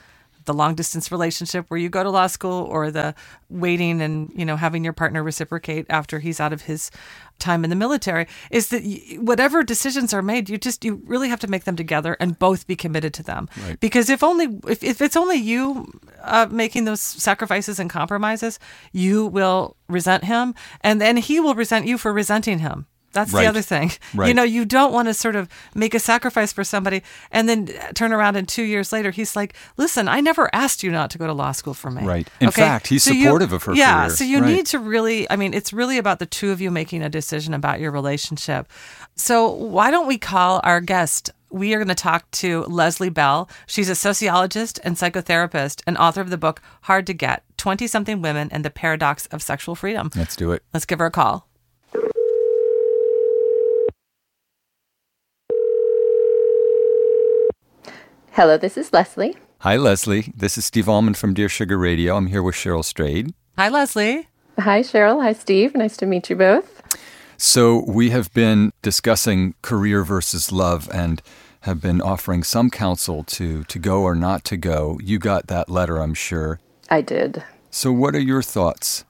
the 0.46 0.54
long 0.54 0.74
distance 0.74 1.12
relationship 1.12 1.66
where 1.68 1.78
you 1.78 1.88
go 1.88 2.02
to 2.02 2.10
law 2.10 2.26
school 2.26 2.64
or 2.64 2.90
the 2.90 3.14
waiting 3.50 4.00
and 4.00 4.32
you 4.34 4.44
know 4.44 4.56
having 4.56 4.82
your 4.82 4.92
partner 4.92 5.22
reciprocate 5.22 5.84
after 5.90 6.18
he's 6.18 6.40
out 6.40 6.52
of 6.52 6.62
his 6.62 6.90
time 7.38 7.64
in 7.64 7.70
the 7.70 7.76
military 7.76 8.26
is 8.50 8.68
that 8.68 8.82
whatever 9.18 9.62
decisions 9.62 10.14
are 10.14 10.22
made 10.22 10.48
you 10.48 10.58
just 10.58 10.84
you 10.84 11.02
really 11.04 11.28
have 11.28 11.40
to 11.40 11.46
make 11.46 11.64
them 11.64 11.76
together 11.76 12.16
and 12.18 12.38
both 12.38 12.66
be 12.66 12.76
committed 12.76 13.12
to 13.14 13.22
them 13.22 13.48
right. 13.64 13.78
because 13.80 14.08
if 14.08 14.22
only 14.22 14.58
if, 14.66 14.82
if 14.82 15.00
it's 15.00 15.16
only 15.16 15.36
you 15.36 15.86
uh, 16.22 16.46
making 16.50 16.84
those 16.84 17.00
sacrifices 17.00 17.78
and 17.78 17.90
compromises 17.90 18.58
you 18.92 19.26
will 19.26 19.76
resent 19.88 20.24
him 20.24 20.54
and 20.80 21.00
then 21.00 21.16
he 21.16 21.40
will 21.40 21.54
resent 21.54 21.86
you 21.86 21.98
for 21.98 22.12
resenting 22.12 22.58
him 22.58 22.86
that's 23.16 23.32
right. 23.32 23.42
the 23.42 23.48
other 23.48 23.62
thing. 23.62 23.90
Right. 24.14 24.28
You 24.28 24.34
know, 24.34 24.44
you 24.44 24.64
don't 24.64 24.92
want 24.92 25.08
to 25.08 25.14
sort 25.14 25.36
of 25.36 25.48
make 25.74 25.92
a 25.92 25.98
sacrifice 25.98 26.52
for 26.52 26.64
somebody 26.64 27.02
and 27.30 27.48
then 27.48 27.66
turn 27.94 28.12
around 28.12 28.36
and 28.36 28.48
two 28.48 28.62
years 28.62 28.92
later 28.92 29.10
he's 29.10 29.34
like, 29.36 29.54
"Listen, 29.76 30.08
I 30.08 30.20
never 30.20 30.48
asked 30.54 30.82
you 30.82 30.90
not 30.90 31.10
to 31.10 31.18
go 31.18 31.26
to 31.26 31.32
law 31.32 31.52
school 31.52 31.74
for 31.74 31.90
me." 31.90 32.02
Right. 32.04 32.28
In 32.40 32.48
okay? 32.48 32.62
fact, 32.62 32.86
he's 32.86 33.02
so 33.04 33.12
supportive 33.12 33.50
you, 33.50 33.56
of 33.56 33.62
her 33.64 33.74
Yeah. 33.74 34.04
career. 34.04 34.16
So 34.16 34.24
you 34.24 34.40
right. 34.40 34.46
need 34.54 34.66
to 34.66 34.78
really. 34.78 35.28
I 35.30 35.36
mean, 35.36 35.52
it's 35.54 35.72
really 35.72 35.98
about 35.98 36.18
the 36.18 36.26
two 36.26 36.50
of 36.50 36.60
you 36.60 36.70
making 36.70 37.02
a 37.02 37.08
decision 37.08 37.52
about 37.52 37.80
your 37.80 37.90
relationship. 37.90 38.68
So 39.16 39.48
why 39.50 39.90
don't 39.90 40.06
we 40.06 40.18
call 40.18 40.60
our 40.62 40.80
guest? 40.80 41.30
We 41.50 41.72
are 41.74 41.78
going 41.78 41.88
to 41.88 41.94
talk 41.94 42.30
to 42.32 42.64
Leslie 42.64 43.08
Bell. 43.08 43.48
She's 43.66 43.88
a 43.88 43.94
sociologist 43.94 44.80
and 44.84 44.96
psychotherapist 44.96 45.82
and 45.86 45.96
author 45.96 46.20
of 46.20 46.30
the 46.30 46.36
book 46.36 46.60
Hard 46.82 47.06
to 47.06 47.14
Get 47.14 47.44
20 47.56 47.86
Something 47.86 48.20
Women 48.20 48.48
and 48.50 48.64
the 48.64 48.70
Paradox 48.70 49.26
of 49.26 49.42
Sexual 49.42 49.74
Freedom. 49.76 50.10
Let's 50.16 50.36
do 50.36 50.52
it. 50.52 50.62
Let's 50.74 50.84
give 50.86 50.98
her 50.98 51.06
a 51.06 51.10
call. 51.10 51.45
Hello, 58.36 58.58
this 58.58 58.76
is 58.76 58.92
Leslie. 58.92 59.34
Hi, 59.60 59.78
Leslie. 59.78 60.30
This 60.36 60.58
is 60.58 60.66
Steve 60.66 60.90
Almond 60.90 61.16
from 61.16 61.32
Dear 61.32 61.48
Sugar 61.48 61.78
Radio. 61.78 62.18
I'm 62.18 62.26
here 62.26 62.42
with 62.42 62.54
Cheryl 62.54 62.84
Strayed. 62.84 63.32
Hi, 63.56 63.70
Leslie. 63.70 64.28
Hi, 64.58 64.82
Cheryl. 64.82 65.22
Hi, 65.22 65.32
Steve. 65.32 65.74
Nice 65.74 65.96
to 65.96 66.04
meet 66.04 66.28
you 66.28 66.36
both. 66.36 66.82
So, 67.38 67.82
we 67.88 68.10
have 68.10 68.30
been 68.34 68.74
discussing 68.82 69.54
career 69.62 70.04
versus 70.04 70.52
love 70.52 70.86
and 70.92 71.22
have 71.60 71.80
been 71.80 72.02
offering 72.02 72.42
some 72.42 72.68
counsel 72.68 73.24
to, 73.24 73.64
to 73.64 73.78
go 73.78 74.02
or 74.02 74.14
not 74.14 74.44
to 74.44 74.58
go. 74.58 75.00
You 75.02 75.18
got 75.18 75.46
that 75.46 75.70
letter, 75.70 75.96
I'm 75.96 76.12
sure. 76.12 76.60
I 76.90 77.00
did. 77.00 77.42
So, 77.70 77.90
what 77.90 78.14
are 78.14 78.20
your 78.20 78.42
thoughts? 78.42 79.06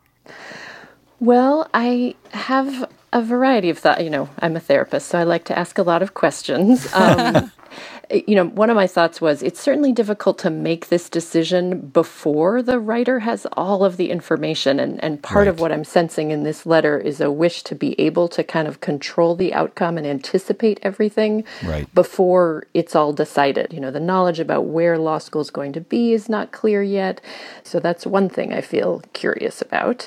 Well, 1.18 1.68
I 1.74 2.14
have 2.30 2.88
a 3.12 3.22
variety 3.22 3.70
of 3.70 3.78
thoughts. 3.78 4.02
You 4.02 4.10
know, 4.10 4.28
I'm 4.38 4.54
a 4.54 4.60
therapist, 4.60 5.08
so 5.08 5.18
I 5.18 5.24
like 5.24 5.42
to 5.46 5.58
ask 5.58 5.78
a 5.78 5.82
lot 5.82 6.00
of 6.00 6.14
questions. 6.14 6.86
Um, 6.92 7.50
you 8.10 8.34
know, 8.36 8.46
one 8.46 8.70
of 8.70 8.76
my 8.76 8.86
thoughts 8.86 9.20
was 9.20 9.42
it's 9.42 9.60
certainly 9.60 9.92
difficult 9.92 10.38
to 10.38 10.50
make 10.50 10.88
this 10.88 11.08
decision 11.08 11.80
before 11.88 12.62
the 12.62 12.78
writer 12.78 13.20
has 13.20 13.46
all 13.52 13.84
of 13.84 13.96
the 13.96 14.10
information. 14.10 14.78
And, 14.78 15.02
and 15.02 15.22
part 15.22 15.48
of 15.48 15.60
what 15.60 15.72
I'm 15.72 15.84
sensing 15.84 16.30
in 16.30 16.42
this 16.42 16.66
letter 16.66 16.98
is 16.98 17.20
a 17.20 17.30
wish 17.30 17.62
to 17.64 17.74
be 17.74 17.98
able 18.00 18.28
to 18.28 18.44
kind 18.44 18.68
of 18.68 18.80
control 18.80 19.34
the 19.34 19.52
outcome 19.52 19.98
and 19.98 20.06
anticipate 20.06 20.78
everything 20.82 21.44
Right. 21.64 21.92
before 21.94 22.66
it's 22.74 22.94
all 22.94 23.12
decided. 23.12 23.72
You 23.72 23.80
know, 23.80 23.90
the 23.90 24.00
knowledge 24.00 24.40
about 24.40 24.66
where 24.66 24.98
law 24.98 25.18
school 25.18 25.42
is 25.42 25.50
going 25.50 25.72
to 25.72 25.80
be 25.80 26.12
is 26.12 26.28
not 26.28 26.52
clear 26.52 26.82
yet. 26.82 27.20
So 27.64 27.80
that's 27.80 28.06
one 28.06 28.28
thing 28.28 28.52
I 28.52 28.60
feel 28.60 29.02
curious 29.12 29.60
about. 29.62 30.06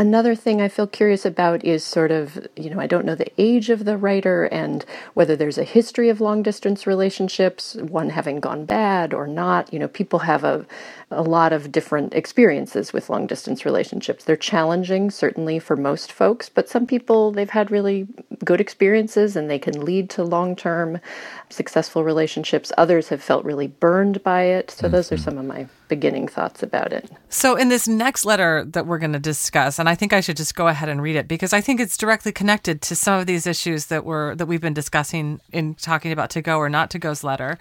Another 0.00 0.34
thing 0.34 0.62
I 0.62 0.68
feel 0.68 0.86
curious 0.86 1.26
about 1.26 1.62
is 1.62 1.84
sort 1.84 2.10
of, 2.10 2.48
you 2.56 2.70
know, 2.70 2.80
I 2.80 2.86
don't 2.86 3.04
know 3.04 3.14
the 3.14 3.30
age 3.36 3.68
of 3.68 3.84
the 3.84 3.98
writer 3.98 4.46
and 4.46 4.82
whether 5.12 5.36
there's 5.36 5.58
a 5.58 5.64
history 5.64 6.08
of 6.08 6.22
long 6.22 6.42
distance 6.42 6.86
relationships, 6.86 7.74
one 7.74 8.08
having 8.08 8.40
gone 8.40 8.64
bad 8.64 9.12
or 9.12 9.26
not. 9.26 9.70
You 9.74 9.78
know, 9.78 9.88
people 9.88 10.20
have 10.20 10.42
a, 10.42 10.64
a 11.10 11.22
lot 11.22 11.52
of 11.52 11.72
different 11.72 12.14
experiences 12.14 12.92
with 12.92 13.10
long 13.10 13.26
distance 13.26 13.64
relationships. 13.64 14.24
They're 14.24 14.36
challenging, 14.36 15.10
certainly 15.10 15.58
for 15.58 15.76
most 15.76 16.12
folks, 16.12 16.48
but 16.48 16.68
some 16.68 16.86
people, 16.86 17.32
they've 17.32 17.50
had 17.50 17.70
really 17.70 18.06
good 18.44 18.60
experiences 18.60 19.34
and 19.34 19.50
they 19.50 19.58
can 19.58 19.84
lead 19.84 20.08
to 20.10 20.22
long 20.22 20.54
term 20.54 21.00
successful 21.48 22.04
relationships. 22.04 22.70
Others 22.78 23.08
have 23.08 23.22
felt 23.22 23.44
really 23.44 23.66
burned 23.66 24.22
by 24.22 24.42
it. 24.42 24.70
So, 24.70 24.88
those 24.88 25.10
are 25.10 25.16
mm-hmm. 25.16 25.24
some 25.24 25.38
of 25.38 25.44
my 25.44 25.66
beginning 25.88 26.28
thoughts 26.28 26.62
about 26.62 26.92
it. 26.92 27.10
So, 27.28 27.56
in 27.56 27.68
this 27.68 27.88
next 27.88 28.24
letter 28.24 28.64
that 28.66 28.86
we're 28.86 28.98
going 28.98 29.12
to 29.12 29.18
discuss, 29.18 29.78
and 29.78 29.88
I 29.88 29.96
think 29.96 30.12
I 30.12 30.20
should 30.20 30.36
just 30.36 30.54
go 30.54 30.68
ahead 30.68 30.88
and 30.88 31.02
read 31.02 31.16
it 31.16 31.26
because 31.26 31.52
I 31.52 31.60
think 31.60 31.80
it's 31.80 31.96
directly 31.96 32.30
connected 32.30 32.82
to 32.82 32.94
some 32.94 33.18
of 33.18 33.26
these 33.26 33.46
issues 33.46 33.86
that 33.86 34.04
were 34.04 34.34
that 34.36 34.46
we've 34.46 34.60
been 34.60 34.74
discussing 34.74 35.40
in 35.52 35.74
talking 35.74 36.12
about 36.12 36.30
to 36.30 36.42
go 36.42 36.58
or 36.58 36.68
not 36.68 36.90
to 36.90 36.98
go's 36.98 37.24
letter. 37.24 37.58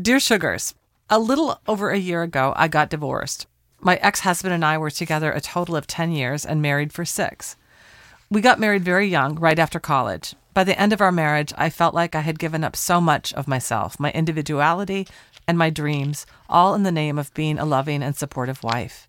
Dear 0.00 0.20
Sugars, 0.20 0.74
a 1.10 1.18
little 1.18 1.60
over 1.66 1.90
a 1.90 1.98
year 1.98 2.22
ago, 2.22 2.52
I 2.56 2.68
got 2.68 2.88
divorced. 2.88 3.48
My 3.80 3.96
ex 3.96 4.20
husband 4.20 4.54
and 4.54 4.64
I 4.64 4.78
were 4.78 4.90
together 4.90 5.32
a 5.32 5.40
total 5.40 5.74
of 5.74 5.88
10 5.88 6.12
years 6.12 6.46
and 6.46 6.62
married 6.62 6.92
for 6.92 7.04
six. 7.04 7.56
We 8.30 8.40
got 8.40 8.60
married 8.60 8.84
very 8.84 9.08
young, 9.08 9.34
right 9.34 9.58
after 9.58 9.80
college. 9.80 10.36
By 10.54 10.62
the 10.62 10.78
end 10.78 10.92
of 10.92 11.00
our 11.00 11.10
marriage, 11.10 11.52
I 11.58 11.68
felt 11.68 11.94
like 11.94 12.14
I 12.14 12.20
had 12.20 12.38
given 12.38 12.62
up 12.62 12.76
so 12.76 13.00
much 13.00 13.32
of 13.34 13.48
myself, 13.48 13.98
my 13.98 14.12
individuality, 14.12 15.08
and 15.48 15.58
my 15.58 15.68
dreams, 15.68 16.26
all 16.48 16.74
in 16.74 16.84
the 16.84 16.92
name 16.92 17.18
of 17.18 17.34
being 17.34 17.58
a 17.58 17.64
loving 17.64 18.04
and 18.04 18.14
supportive 18.14 18.62
wife. 18.62 19.08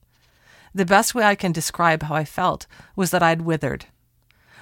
The 0.73 0.85
best 0.85 1.13
way 1.13 1.23
I 1.23 1.35
can 1.35 1.51
describe 1.51 2.03
how 2.03 2.15
I 2.15 2.25
felt 2.25 2.65
was 2.95 3.11
that 3.11 3.21
I'd 3.21 3.43
withered. 3.43 3.85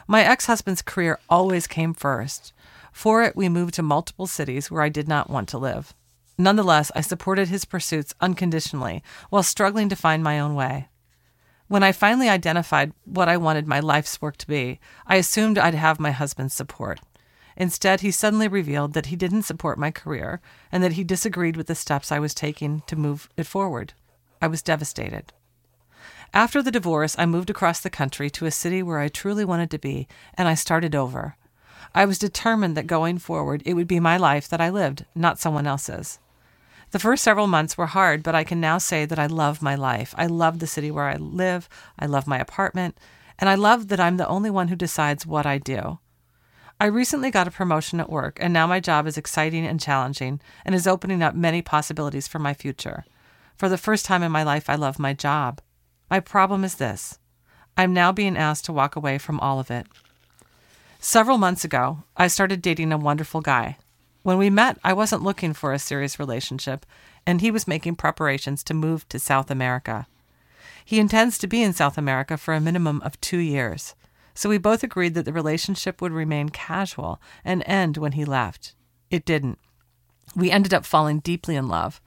My 0.07 0.23
ex 0.23 0.47
husband's 0.47 0.81
career 0.81 1.19
always 1.29 1.67
came 1.67 1.93
first. 1.93 2.51
For 2.91 3.23
it, 3.23 3.35
we 3.35 3.47
moved 3.47 3.75
to 3.75 3.83
multiple 3.83 4.27
cities 4.27 4.69
where 4.69 4.81
I 4.81 4.89
did 4.89 5.07
not 5.07 5.29
want 5.29 5.47
to 5.49 5.57
live. 5.57 5.93
Nonetheless, 6.39 6.89
I 6.95 7.01
supported 7.01 7.49
his 7.49 7.65
pursuits 7.65 8.15
unconditionally 8.21 9.03
while 9.29 9.43
struggling 9.43 9.89
to 9.89 9.95
find 9.97 10.23
my 10.23 10.39
own 10.39 10.55
way. 10.55 10.87
When 11.67 11.83
I 11.83 11.91
finally 11.91 12.29
identified 12.29 12.93
what 13.03 13.27
I 13.27 13.35
wanted 13.35 13.67
my 13.67 13.81
life's 13.81 14.21
work 14.21 14.37
to 14.37 14.47
be, 14.47 14.79
I 15.05 15.17
assumed 15.17 15.57
I'd 15.57 15.75
have 15.75 15.99
my 15.99 16.11
husband's 16.11 16.53
support. 16.53 17.01
Instead, 17.57 17.99
he 17.99 18.09
suddenly 18.09 18.47
revealed 18.47 18.93
that 18.93 19.07
he 19.07 19.17
didn't 19.17 19.43
support 19.43 19.77
my 19.77 19.91
career 19.91 20.39
and 20.71 20.81
that 20.81 20.93
he 20.93 21.03
disagreed 21.03 21.57
with 21.57 21.67
the 21.67 21.75
steps 21.75 22.09
I 22.09 22.19
was 22.19 22.33
taking 22.33 22.83
to 22.87 22.95
move 22.95 23.27
it 23.35 23.45
forward. 23.45 23.91
I 24.41 24.47
was 24.47 24.61
devastated. 24.61 25.33
After 26.33 26.63
the 26.63 26.71
divorce, 26.71 27.17
I 27.19 27.25
moved 27.25 27.49
across 27.49 27.81
the 27.81 27.89
country 27.89 28.29
to 28.29 28.45
a 28.45 28.51
city 28.51 28.81
where 28.81 28.99
I 28.99 29.09
truly 29.09 29.43
wanted 29.43 29.69
to 29.71 29.77
be, 29.77 30.07
and 30.35 30.47
I 30.47 30.53
started 30.53 30.95
over. 30.95 31.35
I 31.93 32.05
was 32.05 32.17
determined 32.17 32.77
that 32.77 32.87
going 32.87 33.17
forward, 33.17 33.61
it 33.65 33.73
would 33.73 33.89
be 33.89 33.99
my 33.99 34.15
life 34.15 34.47
that 34.47 34.61
I 34.61 34.69
lived, 34.69 35.03
not 35.13 35.37
someone 35.37 35.67
else's. 35.67 36.17
The 36.91 36.99
first 36.99 37.23
several 37.23 37.47
months 37.47 37.77
were 37.77 37.85
hard, 37.85 38.23
but 38.23 38.33
I 38.33 38.43
can 38.43 38.59
now 38.59 38.79
say 38.79 39.05
that 39.05 39.19
I 39.19 39.27
love 39.27 39.61
my 39.61 39.75
life. 39.75 40.15
I 40.17 40.25
love 40.25 40.59
the 40.59 40.67
city 40.67 40.89
where 40.89 41.07
I 41.07 41.15
live. 41.17 41.69
I 41.99 42.07
love 42.07 42.25
my 42.25 42.39
apartment. 42.39 42.97
And 43.37 43.47
I 43.47 43.55
love 43.55 43.89
that 43.89 43.99
I'm 43.99 44.17
the 44.17 44.27
only 44.27 44.49
one 44.49 44.69
who 44.69 44.75
decides 44.75 45.25
what 45.25 45.45
I 45.45 45.59
do. 45.59 45.99
I 46.81 46.85
recently 46.85 47.29
got 47.29 47.47
a 47.47 47.51
promotion 47.51 47.99
at 47.99 48.09
work, 48.09 48.37
and 48.41 48.53
now 48.53 48.65
my 48.65 48.79
job 48.79 49.05
is 49.05 49.17
exciting 49.17 49.67
and 49.67 49.79
challenging 49.79 50.39
and 50.65 50.73
is 50.73 50.87
opening 50.87 51.21
up 51.21 51.35
many 51.35 51.61
possibilities 51.61 52.27
for 52.27 52.39
my 52.39 52.53
future. 52.53 53.03
For 53.57 53.67
the 53.67 53.77
first 53.77 54.05
time 54.05 54.23
in 54.23 54.31
my 54.31 54.43
life, 54.43 54.69
I 54.69 54.75
love 54.75 54.97
my 54.97 55.13
job. 55.13 55.61
My 56.09 56.19
problem 56.19 56.63
is 56.63 56.75
this 56.75 57.19
I'm 57.77 57.93
now 57.93 58.11
being 58.11 58.37
asked 58.37 58.65
to 58.65 58.73
walk 58.73 58.95
away 58.95 59.17
from 59.17 59.39
all 59.41 59.59
of 59.59 59.69
it. 59.69 59.87
Several 60.99 61.37
months 61.37 61.63
ago, 61.63 62.03
I 62.17 62.27
started 62.27 62.61
dating 62.61 62.91
a 62.91 62.97
wonderful 62.97 63.41
guy. 63.41 63.77
When 64.21 64.37
we 64.37 64.49
met, 64.49 64.77
I 64.83 64.93
wasn't 64.93 65.23
looking 65.23 65.53
for 65.53 65.71
a 65.71 65.79
serious 65.79 66.19
relationship, 66.19 66.85
and 67.25 67.39
he 67.39 67.51
was 67.51 67.67
making 67.67 67.95
preparations 67.95 68.63
to 68.65 68.73
move 68.73 69.07
to 69.09 69.19
South 69.19 69.49
America. 69.49 70.07
He 70.83 70.99
intends 70.99 71.37
to 71.37 71.47
be 71.47 71.61
in 71.61 71.73
South 71.73 71.97
America 71.97 72.37
for 72.37 72.53
a 72.53 72.59
minimum 72.59 73.01
of 73.03 73.19
two 73.21 73.37
years, 73.37 73.95
so 74.33 74.49
we 74.49 74.57
both 74.57 74.83
agreed 74.83 75.13
that 75.13 75.25
the 75.25 75.33
relationship 75.33 76.01
would 76.01 76.11
remain 76.11 76.49
casual 76.49 77.21
and 77.45 77.63
end 77.65 77.97
when 77.97 78.13
he 78.13 78.25
left. 78.25 78.73
It 79.09 79.25
didn't. 79.25 79.59
We 80.35 80.51
ended 80.51 80.73
up 80.73 80.85
falling 80.85 81.19
deeply 81.19 81.55
in 81.55 81.67
love. 81.67 82.01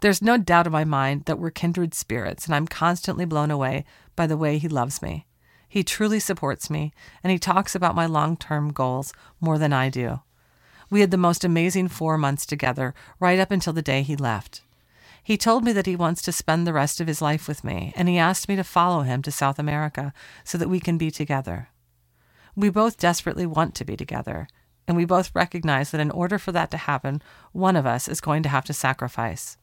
There's 0.00 0.22
no 0.22 0.36
doubt 0.36 0.66
in 0.66 0.72
my 0.72 0.84
mind 0.84 1.24
that 1.26 1.38
we're 1.38 1.50
kindred 1.50 1.94
spirits, 1.94 2.46
and 2.46 2.54
I'm 2.54 2.66
constantly 2.66 3.24
blown 3.24 3.50
away 3.50 3.84
by 4.16 4.26
the 4.26 4.36
way 4.36 4.58
he 4.58 4.68
loves 4.68 5.02
me. 5.02 5.26
He 5.68 5.82
truly 5.82 6.20
supports 6.20 6.70
me, 6.70 6.92
and 7.22 7.30
he 7.30 7.38
talks 7.38 7.74
about 7.74 7.94
my 7.94 8.06
long 8.06 8.36
term 8.36 8.72
goals 8.72 9.12
more 9.40 9.58
than 9.58 9.72
I 9.72 9.88
do. 9.88 10.20
We 10.90 11.00
had 11.00 11.10
the 11.10 11.16
most 11.16 11.44
amazing 11.44 11.88
four 11.88 12.18
months 12.18 12.46
together, 12.46 12.94
right 13.18 13.38
up 13.38 13.50
until 13.50 13.72
the 13.72 13.82
day 13.82 14.02
he 14.02 14.16
left. 14.16 14.62
He 15.22 15.38
told 15.38 15.64
me 15.64 15.72
that 15.72 15.86
he 15.86 15.96
wants 15.96 16.20
to 16.22 16.32
spend 16.32 16.66
the 16.66 16.72
rest 16.72 17.00
of 17.00 17.06
his 17.06 17.22
life 17.22 17.48
with 17.48 17.64
me, 17.64 17.92
and 17.96 18.08
he 18.08 18.18
asked 18.18 18.48
me 18.48 18.56
to 18.56 18.64
follow 18.64 19.02
him 19.02 19.22
to 19.22 19.30
South 19.30 19.58
America 19.58 20.12
so 20.44 20.58
that 20.58 20.68
we 20.68 20.80
can 20.80 20.98
be 20.98 21.10
together. 21.10 21.68
We 22.54 22.68
both 22.68 22.98
desperately 22.98 23.46
want 23.46 23.74
to 23.76 23.84
be 23.84 23.96
together, 23.96 24.48
and 24.86 24.96
we 24.96 25.06
both 25.06 25.34
recognize 25.34 25.90
that 25.90 26.00
in 26.00 26.10
order 26.10 26.38
for 26.38 26.52
that 26.52 26.70
to 26.72 26.76
happen, 26.76 27.22
one 27.52 27.74
of 27.74 27.86
us 27.86 28.06
is 28.06 28.20
going 28.20 28.42
to 28.42 28.48
have 28.50 28.66
to 28.66 28.74
sacrifice. 28.74 29.56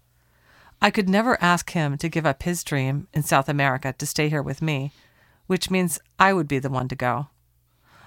I 0.82 0.90
could 0.90 1.08
never 1.08 1.42
ask 1.42 1.70
him 1.72 1.98
to 2.00 2.10
give 2.10 2.26
up 2.26 2.42
his 2.42 2.64
dream 2.64 3.08
in 3.14 3.22
South 3.22 3.48
America 3.48 3.94
to 3.94 4.06
stay 4.08 4.30
here 4.30 4.42
with 4.42 4.64
me, 4.64 4.92
which 5.46 5.70
means 5.70 6.00
I 6.18 6.34
would 6.34 6.48
be 6.48 6.58
the 6.58 6.72
one 6.72 6.88
to 6.88 6.96
go. 6.96 7.28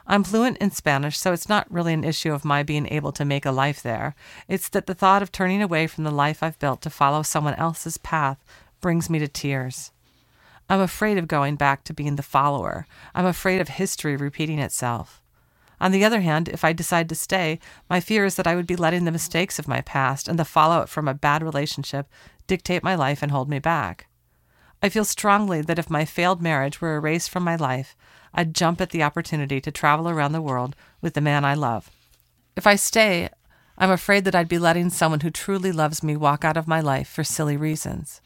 I'm 0.06 0.22
fluent 0.22 0.58
in 0.58 0.70
Spanish, 0.70 1.18
so 1.18 1.32
it's 1.32 1.48
not 1.48 1.70
really 1.72 1.94
an 1.94 2.04
issue 2.04 2.32
of 2.32 2.44
my 2.44 2.62
being 2.62 2.86
able 2.88 3.12
to 3.12 3.24
make 3.24 3.46
a 3.46 3.50
life 3.50 3.82
there. 3.82 4.14
It's 4.48 4.68
that 4.70 4.86
the 4.86 4.94
thought 4.94 5.22
of 5.22 5.32
turning 5.32 5.62
away 5.62 5.86
from 5.86 6.04
the 6.04 6.10
life 6.10 6.42
I've 6.42 6.58
built 6.58 6.82
to 6.82 6.90
follow 6.90 7.22
someone 7.22 7.54
else's 7.54 7.96
path 7.96 8.44
brings 8.80 9.08
me 9.08 9.18
to 9.18 9.28
tears. 9.28 9.92
I'm 10.68 10.80
afraid 10.80 11.16
of 11.16 11.28
going 11.28 11.56
back 11.56 11.84
to 11.84 11.94
being 11.94 12.16
the 12.16 12.22
follower. 12.22 12.86
I'm 13.14 13.26
afraid 13.26 13.60
of 13.60 13.68
history 13.68 14.16
repeating 14.16 14.58
itself. 14.58 15.22
On 15.80 15.90
the 15.90 16.04
other 16.04 16.20
hand, 16.20 16.48
if 16.48 16.64
I 16.64 16.72
decide 16.72 17.08
to 17.08 17.14
stay, 17.14 17.58
my 17.90 18.00
fear 18.00 18.24
is 18.24 18.36
that 18.36 18.46
I 18.46 18.54
would 18.54 18.66
be 18.66 18.76
letting 18.76 19.04
the 19.04 19.12
mistakes 19.12 19.58
of 19.58 19.68
my 19.68 19.80
past 19.80 20.28
and 20.28 20.38
the 20.38 20.44
fallout 20.44 20.88
from 20.88 21.08
a 21.08 21.14
bad 21.14 21.42
relationship 21.42 22.08
dictate 22.46 22.82
my 22.82 22.94
life 22.94 23.22
and 23.22 23.30
hold 23.32 23.48
me 23.48 23.58
back. 23.58 24.06
I 24.82 24.90
feel 24.90 25.04
strongly 25.04 25.62
that 25.62 25.78
if 25.78 25.88
my 25.88 26.04
failed 26.04 26.42
marriage 26.42 26.80
were 26.80 26.96
erased 26.96 27.30
from 27.30 27.42
my 27.42 27.56
life, 27.56 27.96
I'd 28.34 28.54
jump 28.54 28.80
at 28.80 28.90
the 28.90 29.02
opportunity 29.02 29.60
to 29.60 29.70
travel 29.70 30.08
around 30.08 30.32
the 30.32 30.42
world 30.42 30.74
with 31.00 31.14
the 31.14 31.20
man 31.20 31.44
I 31.44 31.54
love. 31.54 31.90
If 32.56 32.66
I 32.66 32.74
stay, 32.74 33.28
I'm 33.78 33.90
afraid 33.90 34.24
that 34.24 34.34
I'd 34.34 34.48
be 34.48 34.58
letting 34.58 34.90
someone 34.90 35.20
who 35.20 35.30
truly 35.30 35.72
loves 35.72 36.02
me 36.02 36.16
walk 36.16 36.44
out 36.44 36.56
of 36.56 36.68
my 36.68 36.80
life 36.80 37.08
for 37.08 37.24
silly 37.24 37.56
reasons. 37.56 38.20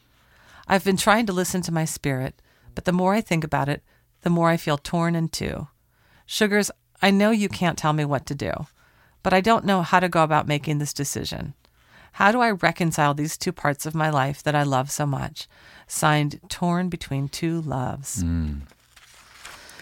I've 0.66 0.84
been 0.84 0.96
trying 0.96 1.26
to 1.26 1.32
listen 1.32 1.62
to 1.62 1.72
my 1.72 1.84
spirit, 1.84 2.40
but 2.74 2.84
the 2.84 2.92
more 2.92 3.14
I 3.14 3.20
think 3.20 3.44
about 3.44 3.68
it, 3.68 3.82
the 4.22 4.30
more 4.30 4.48
I 4.48 4.56
feel 4.56 4.78
torn 4.78 5.14
in 5.14 5.28
two. 5.28 5.68
Sugars, 6.26 6.70
I 7.00 7.10
know 7.10 7.30
you 7.30 7.48
can't 7.48 7.78
tell 7.78 7.92
me 7.92 8.04
what 8.04 8.26
to 8.26 8.34
do, 8.34 8.52
but 9.22 9.32
I 9.32 9.40
don't 9.40 9.64
know 9.64 9.82
how 9.82 10.00
to 10.00 10.08
go 10.08 10.22
about 10.22 10.48
making 10.48 10.78
this 10.78 10.92
decision. 10.92 11.54
How 12.12 12.32
do 12.32 12.40
I 12.40 12.50
reconcile 12.50 13.14
these 13.14 13.36
two 13.36 13.52
parts 13.52 13.86
of 13.86 13.94
my 13.94 14.10
life 14.10 14.42
that 14.42 14.54
I 14.54 14.62
love 14.62 14.90
so 14.90 15.06
much? 15.06 15.48
Signed, 15.86 16.40
Torn 16.48 16.88
Between 16.88 17.28
Two 17.28 17.60
Loves. 17.60 18.22
Mm. 18.22 18.62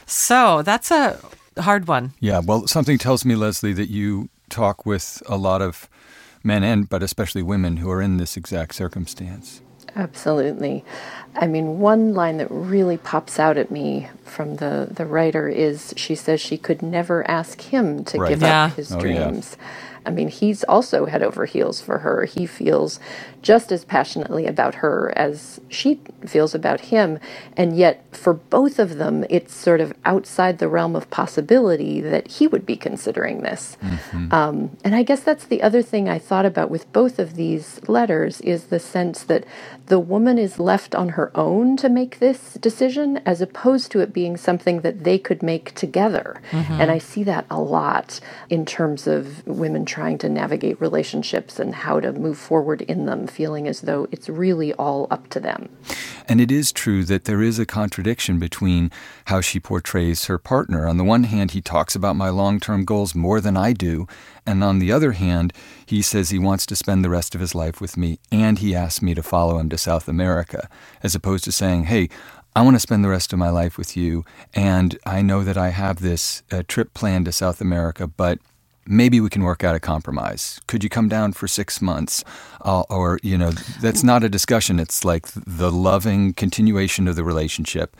So 0.07 0.63
that's 0.63 0.91
a 0.91 1.19
hard 1.59 1.89
one. 1.89 2.13
Yeah, 2.21 2.41
well, 2.45 2.67
something 2.67 2.99
tells 2.99 3.25
me, 3.25 3.35
Leslie, 3.35 3.73
that 3.75 3.91
you 3.91 4.29
talk 4.49 4.87
with 4.87 5.23
a 5.27 5.37
lot 5.37 5.61
of 5.63 5.89
men 6.45 6.63
and, 6.63 6.89
but 6.89 7.03
especially 7.03 7.43
women 7.43 7.79
who 7.79 7.91
are 7.91 8.01
in 8.01 8.17
this 8.19 8.37
exact 8.37 8.75
circumstance. 8.77 9.61
Absolutely. 9.97 10.85
I 11.35 11.47
mean, 11.47 11.81
one 11.81 12.15
line 12.15 12.37
that 12.37 12.51
really 12.51 12.99
pops 12.99 13.39
out 13.41 13.57
at 13.57 13.71
me 13.71 14.09
from 14.25 14.57
the, 14.57 14.89
the 14.91 15.07
writer 15.07 15.49
is 15.49 15.93
she 15.97 16.15
says 16.15 16.41
she 16.41 16.59
could 16.59 16.83
never 16.83 17.29
ask 17.31 17.61
him 17.63 18.05
to 18.05 18.19
Right. 18.19 18.29
give 18.29 18.43
Yeah. 18.43 18.67
up 18.67 18.75
his 18.77 18.93
Oh, 18.93 19.03
yeah. 19.05 19.31
I 20.07 20.11
mean, 20.11 20.29
he's 20.29 20.65
also 20.65 21.07
head 21.07 21.23
over 21.23 21.45
heels 21.45 21.81
for 21.81 21.99
her. 21.99 22.25
He 22.25 22.47
feels 22.47 23.01
just 23.43 23.71
as 23.71 23.85
passionately 23.85 24.47
about 24.47 24.77
her 24.77 25.13
as 25.17 25.61
she 25.69 26.01
feels 26.27 26.55
about 26.55 26.81
him. 26.81 27.19
And 27.57 27.77
yet, 27.77 28.05
for 28.13 28.33
both 28.33 28.79
of 28.79 28.97
them, 28.97 29.25
it's 29.29 29.55
sort 29.55 29.81
of 29.81 29.93
outside 30.05 30.59
the 30.59 30.69
realm 30.69 30.97
of 30.97 31.11
possibility 31.11 32.01
that 32.01 32.29
he 32.29 32.47
would 32.47 32.65
be 32.67 32.77
considering 32.77 33.43
this. 33.43 33.77
Um, 34.33 34.77
and 34.85 34.95
I 34.95 35.03
guess 35.03 35.21
that's 35.21 35.45
the 35.45 35.63
other 35.63 35.83
thing 35.83 36.09
I 36.09 36.19
thought 36.19 36.47
about 36.47 36.71
with 36.71 36.91
both 36.93 37.19
of 37.19 37.37
these 37.37 37.81
letters 37.89 38.41
is 38.41 38.65
the 38.65 38.81
sense 38.81 39.23
that 39.25 39.45
the 39.87 40.01
woman 40.01 40.39
is 40.39 40.59
left 40.59 40.95
on 40.95 41.11
her 41.11 41.31
own 41.37 41.77
to 41.77 41.89
make 41.89 42.19
this 42.19 42.55
decision 42.55 43.19
as 43.25 43.41
opposed 43.41 43.93
to 43.93 44.01
it 44.01 44.13
being 44.13 44.37
something 44.37 44.81
that 44.81 45.05
they 45.05 45.19
could 45.19 45.43
make 45.43 45.75
together. 45.75 46.41
And 46.81 46.91
I 46.91 46.99
see 46.99 47.23
that 47.25 47.47
a 47.51 47.61
lot 47.61 48.21
in 48.51 48.65
terms 48.67 49.07
of 49.07 49.47
women 49.47 49.85
trying 49.97 50.19
to 50.19 50.29
navigate 50.29 50.79
relationships 50.79 51.59
and 51.59 51.75
how 51.75 51.99
to 51.99 52.13
move 52.13 52.37
forward 52.37 52.83
in 52.83 53.07
them, 53.07 53.27
feeling 53.27 53.67
as 53.67 53.81
though 53.81 54.07
it's 54.13 54.29
really 54.29 54.71
all 54.75 55.07
up 55.11 55.27
to 55.31 55.41
them. 55.41 55.71
And 56.29 56.39
it 56.39 56.53
is 56.53 56.71
true 56.71 57.03
that 57.05 57.25
there 57.25 57.41
is 57.41 57.59
a 57.59 57.65
contradiction 57.65 58.39
between 58.39 58.91
how 59.29 59.41
she 59.41 59.59
portrays 59.59 60.27
her 60.27 60.37
partner. 60.37 60.87
On 60.87 60.99
the 60.99 61.03
one 61.03 61.25
hand, 61.25 61.53
he 61.53 61.63
talks 61.63 61.95
about 61.95 62.15
my 62.15 62.29
long 62.29 62.61
term 62.61 62.85
goals 62.85 63.15
more 63.15 63.41
than 63.41 63.57
I 63.57 63.73
do. 63.73 64.07
And 64.45 64.63
on 64.63 64.81
the 64.81 64.93
other 64.93 65.13
hand, 65.13 65.55
he 65.87 66.03
says 66.03 66.29
he 66.29 66.39
wants 66.39 66.67
to 66.67 66.77
spend 66.77 67.03
the 67.03 67.09
rest 67.09 67.35
of 67.35 67.41
his 67.41 67.55
life 67.55 67.81
with 67.81 67.97
me 67.97 68.19
and 68.31 68.59
he 68.59 68.75
asks 68.75 69.01
me 69.01 69.15
to 69.15 69.23
follow 69.23 69.59
him 69.59 69.71
to 69.71 69.79
South 69.79 70.09
America, 70.09 70.69
as 71.03 71.15
opposed 71.15 71.45
to 71.45 71.53
saying, 71.53 71.85
hey, 71.85 72.11
I 72.55 72.61
want 72.61 72.77
to 72.77 72.81
spend 72.81 73.03
the 73.03 73.09
rest 73.09 73.33
of 73.33 73.39
my 73.39 73.49
life 73.49 73.79
with 73.79 73.97
you. 73.97 74.27
And 74.53 74.99
I 75.07 75.23
know 75.23 75.43
that 75.43 75.57
I 75.57 75.71
have 75.71 76.01
this 76.01 76.43
uh, 76.53 76.65
trip 76.69 76.93
planned 76.93 77.25
to 77.25 77.33
South 77.33 77.63
America, 77.63 78.07
but 78.07 78.41
maybe 78.87 79.21
we 79.21 79.29
can 79.29 79.43
work 79.43 79.65
out 79.65 79.75
a 79.75 79.81
compromise. 79.81 80.61
Could 80.67 80.83
you 80.85 80.91
come 80.91 81.09
down 81.09 81.33
for 81.33 81.47
six 81.49 81.81
months? 81.83 82.25
Uh, 82.65 82.83
or, 82.91 83.19
you 83.23 83.37
know, 83.39 83.51
that's 83.81 84.03
not 84.03 84.25
a 84.25 84.29
discussion. 84.29 84.79
It's 84.81 85.05
like 85.05 85.27
the 85.47 85.71
loving 85.71 86.33
continuation 86.35 87.09
of 87.09 87.17
the 87.17 87.25
relationship 87.25 87.97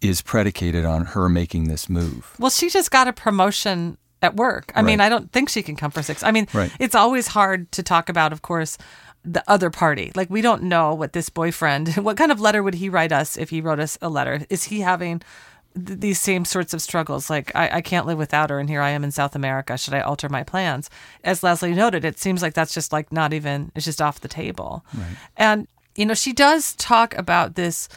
is 0.00 0.22
predicated 0.22 0.84
on 0.84 1.04
her 1.06 1.28
making 1.28 1.68
this 1.68 1.88
move. 1.88 2.34
Well, 2.38 2.50
she 2.50 2.70
just 2.70 2.90
got 2.90 3.06
a 3.08 3.12
promotion 3.12 3.98
at 4.22 4.36
work. 4.36 4.72
I 4.74 4.82
mean, 4.82 5.00
I 5.00 5.08
don't 5.08 5.32
think 5.32 5.48
she 5.48 5.62
can 5.62 5.76
come 5.76 5.90
for 5.90 6.02
six. 6.02 6.22
I 6.22 6.30
mean, 6.30 6.46
Right. 6.52 6.70
it's 6.78 6.94
always 6.94 7.28
hard 7.28 7.70
to 7.72 7.82
talk 7.82 8.08
about, 8.08 8.32
of 8.32 8.42
course, 8.42 8.76
the 9.24 9.42
other 9.48 9.70
party. 9.70 10.12
Like, 10.14 10.28
we 10.30 10.40
don't 10.42 10.62
know 10.64 10.94
what 10.94 11.12
this 11.12 11.28
boyfriend, 11.28 11.88
what 11.96 12.16
kind 12.16 12.32
of 12.32 12.40
letter 12.40 12.62
would 12.62 12.74
he 12.74 12.88
write 12.88 13.12
us 13.12 13.36
if 13.38 13.50
he 13.50 13.60
wrote 13.60 13.80
us 13.80 13.96
a 14.02 14.08
letter? 14.08 14.42
Is 14.50 14.64
he 14.64 14.80
having 14.80 15.22
th- 15.74 16.00
these 16.00 16.20
same 16.20 16.44
sorts 16.44 16.74
of 16.74 16.82
struggles? 16.82 17.30
Like, 17.30 17.54
I, 17.54 17.76
I 17.76 17.80
can't 17.80 18.06
live 18.06 18.18
without 18.18 18.50
her, 18.50 18.58
and 18.58 18.68
here 18.68 18.80
I 18.82 18.90
am 18.90 19.04
in 19.04 19.10
South 19.10 19.34
America. 19.34 19.76
Should 19.78 19.94
I 19.94 20.00
alter 20.00 20.28
my 20.28 20.42
plans? 20.42 20.90
As 21.24 21.42
Leslie 21.42 21.74
noted, 21.74 22.04
it 22.04 22.18
seems 22.18 22.42
like 22.42 22.54
that's 22.54 22.74
just 22.74 22.92
like 22.92 23.12
not 23.12 23.32
even, 23.32 23.72
it's 23.74 23.84
just 23.84 24.02
off 24.02 24.20
the 24.20 24.28
table. 24.28 24.84
And, 25.36 25.68
you 25.96 26.06
know, 26.06 26.14
she 26.14 26.32
does 26.32 26.74
talk 26.74 27.16
about 27.16 27.54
this 27.54 27.88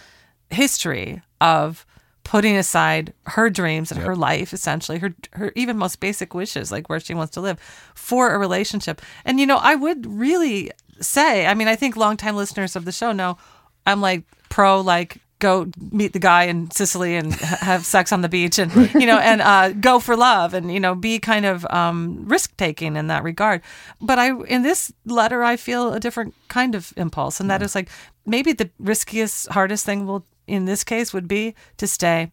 history 0.50 1.22
of 1.42 1.86
putting 2.24 2.56
aside 2.56 3.14
her 3.28 3.50
dreams 3.50 3.92
and 3.92 4.02
her 4.02 4.16
life 4.16 4.54
essentially 4.54 4.98
her 4.98 5.14
her 5.34 5.52
even 5.56 5.78
most 5.78 6.00
basic 6.00 6.34
wishes 6.34 6.72
like 6.72 6.88
where 6.88 7.00
she 7.00 7.14
wants 7.14 7.34
to 7.34 7.42
live 7.42 7.60
for 7.96 8.34
a 8.34 8.38
relationship 8.38 9.02
and 9.26 9.42
you 9.42 9.46
know 9.46 9.58
i 9.58 9.76
would 9.76 10.06
really 10.06 10.72
say 11.02 11.46
i 11.46 11.54
mean 11.54 11.68
i 11.68 11.76
think 11.76 11.98
longtime 11.98 12.36
listeners 12.36 12.78
of 12.78 12.86
the 12.86 12.94
show 12.94 13.12
know 13.12 13.38
i'm 13.86 14.00
like 14.00 14.24
pro 14.48 14.80
like 14.80 15.18
go 15.44 15.54
meet 15.92 16.14
the 16.14 16.20
guy 16.32 16.44
in 16.52 16.72
Sicily 16.72 17.16
and 17.20 17.34
have 17.62 17.86
sex 17.86 18.12
on 18.12 18.22
the 18.22 18.30
beach 18.30 18.58
and 18.60 18.72
you 19.02 19.06
know 19.12 19.20
and 19.20 19.42
uh, 19.42 19.70
go 19.90 20.00
for 20.00 20.16
love 20.16 20.54
and 20.58 20.72
you 20.74 20.80
know 20.80 20.96
be 20.96 21.20
kind 21.20 21.46
of 21.46 21.66
um, 21.70 22.24
risk 22.36 22.56
taking 22.58 22.96
in 22.96 23.08
that 23.08 23.24
regard. 23.24 23.62
But 24.00 24.18
I 24.26 24.28
in 24.56 24.64
this 24.64 24.92
letter 25.06 25.44
I 25.44 25.58
feel 25.58 25.94
a 25.94 26.00
different 26.00 26.34
kind 26.48 26.76
of 26.76 26.94
impulse 26.98 27.40
and 27.42 27.50
that 27.50 27.62
is 27.62 27.76
like 27.76 27.90
maybe 28.26 28.54
the 28.54 28.70
riskiest 28.80 29.50
hardest 29.52 29.86
thing 29.86 30.08
will 30.08 30.24
in 30.48 30.66
this 30.66 30.84
case 30.84 31.14
would 31.14 31.28
be 31.28 31.54
to 31.78 31.88
stay 31.88 32.32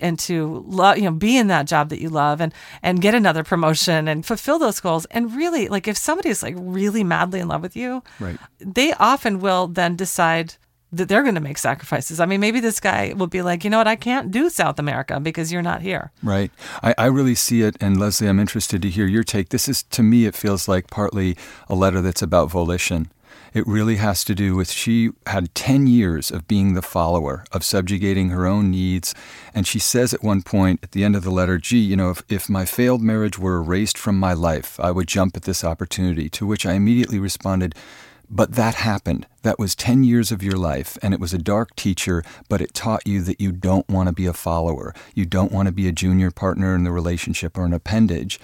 and 0.00 0.18
to 0.18 0.62
love 0.68 0.96
you 0.98 1.04
know 1.04 1.16
be 1.18 1.36
in 1.36 1.48
that 1.48 1.66
job 1.66 1.88
that 1.90 2.00
you 2.00 2.08
love 2.10 2.40
and 2.44 2.52
and 2.82 3.00
get 3.02 3.14
another 3.14 3.42
promotion 3.44 4.08
and 4.08 4.24
fulfill 4.26 4.58
those 4.58 4.80
goals. 4.80 5.06
And 5.10 5.34
really 5.36 5.68
like 5.68 5.88
if 5.90 5.96
somebody 5.96 6.28
is 6.30 6.42
like 6.42 6.54
really 6.58 7.04
madly 7.04 7.40
in 7.40 7.48
love 7.48 7.62
with 7.62 7.76
you 7.76 8.02
Right. 8.20 8.38
they 8.78 8.92
often 8.98 9.40
will 9.40 9.66
then 9.66 9.96
decide 9.96 10.54
that 10.92 11.08
they're 11.08 11.22
going 11.22 11.34
to 11.34 11.40
make 11.40 11.58
sacrifices. 11.58 12.20
I 12.20 12.26
mean, 12.26 12.40
maybe 12.40 12.60
this 12.60 12.80
guy 12.80 13.12
will 13.16 13.26
be 13.26 13.42
like, 13.42 13.64
you 13.64 13.70
know 13.70 13.78
what, 13.78 13.88
I 13.88 13.96
can't 13.96 14.30
do 14.30 14.48
South 14.48 14.78
America 14.78 15.20
because 15.20 15.52
you're 15.52 15.62
not 15.62 15.82
here. 15.82 16.12
Right. 16.22 16.50
I, 16.82 16.94
I 16.96 17.06
really 17.06 17.34
see 17.34 17.62
it. 17.62 17.76
And 17.80 18.00
Leslie, 18.00 18.28
I'm 18.28 18.40
interested 18.40 18.80
to 18.82 18.90
hear 18.90 19.06
your 19.06 19.24
take. 19.24 19.50
This 19.50 19.68
is, 19.68 19.82
to 19.84 20.02
me, 20.02 20.24
it 20.24 20.34
feels 20.34 20.66
like 20.66 20.88
partly 20.88 21.36
a 21.68 21.74
letter 21.74 22.00
that's 22.00 22.22
about 22.22 22.50
volition. 22.50 23.10
It 23.54 23.66
really 23.66 23.96
has 23.96 24.24
to 24.24 24.34
do 24.34 24.54
with 24.54 24.70
she 24.70 25.10
had 25.26 25.54
10 25.54 25.86
years 25.86 26.30
of 26.30 26.46
being 26.46 26.74
the 26.74 26.82
follower, 26.82 27.44
of 27.50 27.64
subjugating 27.64 28.28
her 28.28 28.46
own 28.46 28.70
needs. 28.70 29.14
And 29.54 29.66
she 29.66 29.78
says 29.78 30.12
at 30.12 30.22
one 30.22 30.42
point 30.42 30.80
at 30.82 30.92
the 30.92 31.04
end 31.04 31.16
of 31.16 31.24
the 31.24 31.30
letter, 31.30 31.58
gee, 31.58 31.78
you 31.78 31.96
know, 31.96 32.10
if, 32.10 32.22
if 32.28 32.48
my 32.48 32.64
failed 32.64 33.02
marriage 33.02 33.38
were 33.38 33.56
erased 33.56 33.96
from 33.96 34.18
my 34.18 34.32
life, 34.32 34.78
I 34.80 34.90
would 34.90 35.08
jump 35.08 35.36
at 35.36 35.44
this 35.44 35.64
opportunity. 35.64 36.28
To 36.30 36.46
which 36.46 36.66
I 36.66 36.74
immediately 36.74 37.18
responded, 37.18 37.74
but 38.30 38.52
that 38.52 38.76
happened. 38.76 39.26
That 39.42 39.58
was 39.58 39.74
10 39.74 40.04
years 40.04 40.30
of 40.30 40.42
your 40.42 40.56
life, 40.58 40.98
and 41.02 41.14
it 41.14 41.20
was 41.20 41.32
a 41.32 41.38
dark 41.38 41.74
teacher, 41.76 42.22
but 42.48 42.60
it 42.60 42.74
taught 42.74 43.06
you 43.06 43.22
that 43.22 43.40
you 43.40 43.52
don't 43.52 43.88
want 43.88 44.08
to 44.08 44.12
be 44.12 44.26
a 44.26 44.32
follower. 44.32 44.94
You 45.14 45.24
don't 45.24 45.52
want 45.52 45.66
to 45.66 45.72
be 45.72 45.88
a 45.88 45.92
junior 45.92 46.30
partner 46.30 46.74
in 46.74 46.84
the 46.84 46.92
relationship 46.92 47.56
or 47.56 47.64
an 47.64 47.72
appendage. 47.72 48.38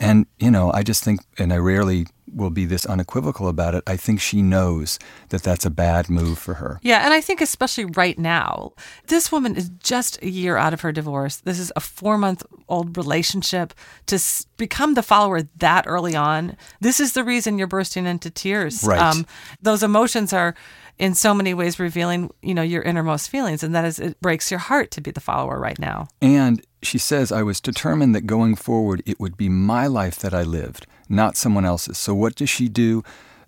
And, 0.00 0.26
you 0.38 0.50
know, 0.50 0.72
I 0.72 0.82
just 0.82 1.02
think, 1.04 1.20
and 1.38 1.52
I 1.52 1.56
rarely 1.56 2.06
will 2.34 2.50
be 2.50 2.64
this 2.64 2.84
unequivocal 2.86 3.48
about 3.48 3.74
it, 3.74 3.82
I 3.86 3.96
think 3.96 4.20
she 4.20 4.42
knows 4.42 4.98
that 5.30 5.42
that's 5.42 5.64
a 5.66 5.70
bad 5.70 6.08
move 6.10 6.38
for 6.38 6.54
her. 6.54 6.78
Yeah, 6.82 7.04
and 7.04 7.12
I 7.14 7.20
think 7.20 7.40
especially 7.40 7.84
right 7.86 8.18
now, 8.18 8.72
this 9.06 9.30
woman 9.32 9.56
is 9.56 9.70
just 9.82 10.22
a 10.22 10.28
year 10.28 10.56
out 10.56 10.72
of 10.74 10.80
her 10.82 10.92
divorce. 10.92 11.36
This 11.36 11.58
is 11.58 11.72
a 11.76 11.80
four 11.80 12.18
month 12.18 12.44
old 12.68 12.96
relationship. 12.96 13.72
To 14.06 14.16
s- 14.16 14.46
become 14.56 14.94
the 14.94 15.02
follower 15.02 15.42
that 15.58 15.84
early 15.86 16.14
on, 16.16 16.56
this 16.80 17.00
is 17.00 17.12
the 17.12 17.24
reason 17.24 17.58
you're 17.58 17.66
bursting 17.66 18.06
into 18.06 18.30
tears. 18.30 18.82
Um, 18.84 18.88
Right. 18.90 19.24
those 19.62 19.82
emotions 19.82 20.32
are 20.32 20.54
in 20.98 21.14
so 21.14 21.32
many 21.32 21.54
ways 21.54 21.78
revealing, 21.78 22.28
you 22.42 22.52
know, 22.54 22.62
your 22.62 22.82
innermost 22.82 23.30
feelings, 23.30 23.62
and 23.62 23.72
that 23.74 23.84
is 23.84 23.98
it 24.00 24.20
breaks 24.20 24.50
your 24.50 24.58
heart 24.58 24.90
to 24.90 25.00
be 25.00 25.10
the 25.12 25.20
follower 25.20 25.58
right 25.60 25.78
now. 25.78 26.08
And 26.20 26.60
she 26.82 26.98
says, 26.98 27.30
I 27.30 27.42
was 27.42 27.60
determined 27.60 28.14
that 28.16 28.26
going 28.26 28.56
forward, 28.56 29.02
it 29.06 29.20
would 29.20 29.36
be 29.36 29.48
my 29.48 29.86
life 29.86 30.18
that 30.18 30.34
I 30.34 30.42
lived, 30.42 30.86
not 31.08 31.36
someone 31.36 31.64
else's. 31.64 31.98
So, 31.98 32.14
what 32.14 32.34
does 32.34 32.50
she 32.50 32.68
do? 32.68 33.02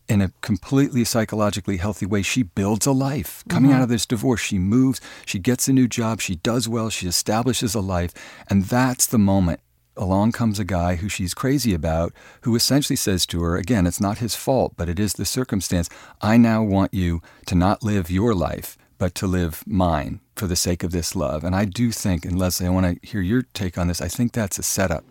In 0.08 0.20
a 0.20 0.32
completely 0.40 1.04
psychologically 1.04 1.76
healthy 1.76 2.04
way, 2.04 2.22
she 2.22 2.42
builds 2.42 2.84
a 2.84 2.90
life. 2.90 3.44
Coming 3.48 3.70
out 3.70 3.74
mm-hmm. 3.74 3.84
of 3.84 3.88
this 3.90 4.06
divorce, 4.06 4.40
she 4.40 4.58
moves, 4.58 5.00
she 5.24 5.38
gets 5.38 5.68
a 5.68 5.72
new 5.72 5.86
job, 5.86 6.20
she 6.20 6.34
does 6.34 6.68
well, 6.68 6.90
she 6.90 7.06
establishes 7.06 7.76
a 7.76 7.80
life. 7.80 8.12
And 8.48 8.64
that's 8.64 9.06
the 9.06 9.18
moment. 9.18 9.60
Along 9.96 10.32
comes 10.32 10.58
a 10.58 10.64
guy 10.64 10.96
who 10.96 11.08
she's 11.08 11.34
crazy 11.34 11.74
about, 11.74 12.12
who 12.40 12.56
essentially 12.56 12.96
says 12.96 13.24
to 13.26 13.42
her, 13.42 13.56
again, 13.56 13.86
it's 13.86 14.00
not 14.00 14.18
his 14.18 14.34
fault, 14.34 14.72
but 14.76 14.88
it 14.88 14.98
is 14.98 15.12
the 15.12 15.24
circumstance. 15.24 15.88
I 16.20 16.36
now 16.36 16.62
want 16.62 16.92
you 16.92 17.22
to 17.46 17.54
not 17.54 17.84
live 17.84 18.10
your 18.10 18.34
life, 18.34 18.76
but 18.98 19.14
to 19.16 19.26
live 19.26 19.62
mine 19.66 20.20
for 20.36 20.46
the 20.46 20.56
sake 20.56 20.82
of 20.82 20.90
this 20.90 21.14
love. 21.14 21.44
And 21.44 21.54
I 21.54 21.66
do 21.66 21.92
think, 21.92 22.24
and 22.24 22.38
Leslie, 22.38 22.66
I 22.66 22.70
want 22.70 23.00
to 23.00 23.06
hear 23.06 23.20
your 23.20 23.42
take 23.42 23.76
on 23.78 23.88
this. 23.88 24.00
I 24.00 24.08
think 24.08 24.32
that's 24.32 24.58
a 24.58 24.62
setup. 24.62 25.04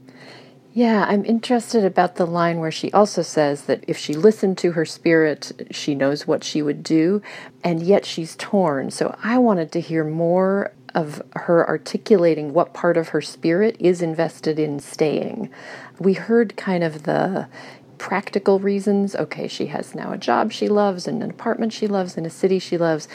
Yeah, 0.74 1.06
I'm 1.08 1.26
interested 1.26 1.84
about 1.84 2.16
the 2.16 2.28
line 2.28 2.60
where 2.60 2.72
she 2.72 2.92
also 2.92 3.24
says 3.24 3.64
that 3.64 3.84
if 3.88 3.98
she 3.98 4.14
listened 4.14 4.58
to 4.60 4.74
her 4.74 4.86
spirit, 4.86 5.68
she 5.72 5.96
knows 5.96 6.28
what 6.28 6.44
she 6.44 6.62
would 6.62 6.84
do, 6.84 7.24
and 7.64 7.82
yet 7.82 8.06
she's 8.06 8.36
torn. 8.36 8.92
So 8.92 9.18
I 9.24 9.40
wanted 9.40 9.72
to 9.72 9.82
hear 9.82 10.04
more 10.04 10.72
of 10.94 11.22
her 11.36 11.68
articulating 11.68 12.54
what 12.54 12.74
part 12.74 12.98
of 12.98 13.10
her 13.10 13.22
spirit 13.22 13.78
is 13.80 14.02
invested 14.02 14.60
in 14.60 14.80
staying. 14.80 15.50
We 16.00 16.14
heard 16.14 16.56
kind 16.56 16.84
of 16.84 17.04
the 17.04 17.48
practical 18.00 18.60
reasons. 18.60 19.16
Okay, 19.16 19.48
she 19.48 19.68
has 19.68 19.94
now 19.94 20.12
a 20.12 20.18
job 20.18 20.52
she 20.52 20.68
loves 20.68 21.08
and 21.08 21.22
an 21.22 21.30
apartment 21.30 21.74
she 21.74 21.88
loves 21.88 22.18
in 22.18 22.26
a 22.26 22.30
city 22.32 22.58
she 22.58 22.78
loves. 22.78 23.08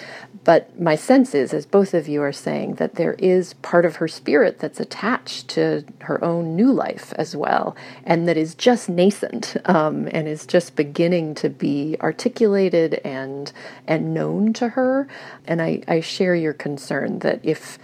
But 0.44 0.78
my 0.80 0.94
sense 0.94 1.34
is, 1.34 1.54
as 1.54 1.66
both 1.66 1.94
of 1.94 2.06
you 2.06 2.22
are 2.22 2.32
saying, 2.32 2.74
that 2.74 2.96
there 2.96 3.14
is 3.14 3.54
part 3.54 3.84
of 3.86 3.96
her 3.96 4.06
spirit 4.06 4.60
that's 4.60 4.78
attached 4.78 5.48
to 5.48 5.84
her 6.02 6.22
own 6.22 6.54
new 6.54 6.70
life 6.70 7.12
as 7.16 7.34
well, 7.34 7.74
and 8.04 8.28
that 8.28 8.36
is 8.36 8.54
just 8.54 8.88
nascent 8.88 9.56
um, 9.64 10.08
and 10.12 10.28
is 10.28 10.46
just 10.46 10.76
beginning 10.76 11.34
to 11.36 11.48
be 11.48 11.96
articulated 12.00 13.00
and 13.04 13.52
and 13.86 14.14
known 14.14 14.52
to 14.54 14.68
her. 14.70 15.08
And 15.46 15.62
I, 15.62 15.82
I 15.88 16.00
share 16.00 16.34
your 16.34 16.52
concern 16.52 17.20
that 17.20 17.40
if 17.42 17.78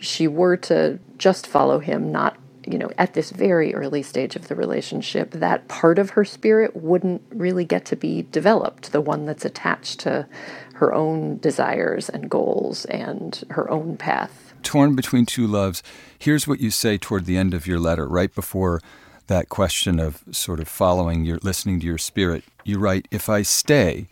she 0.00 0.28
were 0.28 0.56
to 0.56 0.98
just 1.18 1.46
follow 1.46 1.80
him, 1.80 2.12
not 2.12 2.36
you 2.66 2.78
know, 2.78 2.90
at 2.98 3.14
this 3.14 3.30
very 3.30 3.74
early 3.74 4.02
stage 4.02 4.36
of 4.36 4.48
the 4.48 4.54
relationship, 4.54 5.30
that 5.32 5.68
part 5.68 5.98
of 5.98 6.10
her 6.10 6.24
spirit 6.24 6.76
wouldn't 6.76 7.22
really 7.30 7.64
get 7.64 7.84
to 7.86 7.96
be 7.96 8.22
developed, 8.30 8.92
the 8.92 9.00
one 9.00 9.26
that's 9.26 9.44
attached 9.44 10.00
to 10.00 10.26
her 10.74 10.92
own 10.92 11.38
desires 11.38 12.08
and 12.08 12.30
goals 12.30 12.84
and 12.86 13.44
her 13.50 13.70
own 13.70 13.96
path. 13.96 14.54
Torn 14.62 14.94
between 14.94 15.26
two 15.26 15.46
loves. 15.46 15.82
Here's 16.18 16.48
what 16.48 16.60
you 16.60 16.70
say 16.70 16.98
toward 16.98 17.26
the 17.26 17.36
end 17.36 17.54
of 17.54 17.66
your 17.66 17.78
letter, 17.78 18.08
right 18.08 18.34
before 18.34 18.80
that 19.26 19.48
question 19.48 19.98
of 20.00 20.22
sort 20.30 20.60
of 20.60 20.68
following 20.68 21.24
your 21.24 21.38
listening 21.42 21.80
to 21.80 21.86
your 21.86 21.98
spirit. 21.98 22.44
You 22.64 22.78
write, 22.78 23.08
If 23.10 23.28
I 23.28 23.42
stay, 23.42 24.06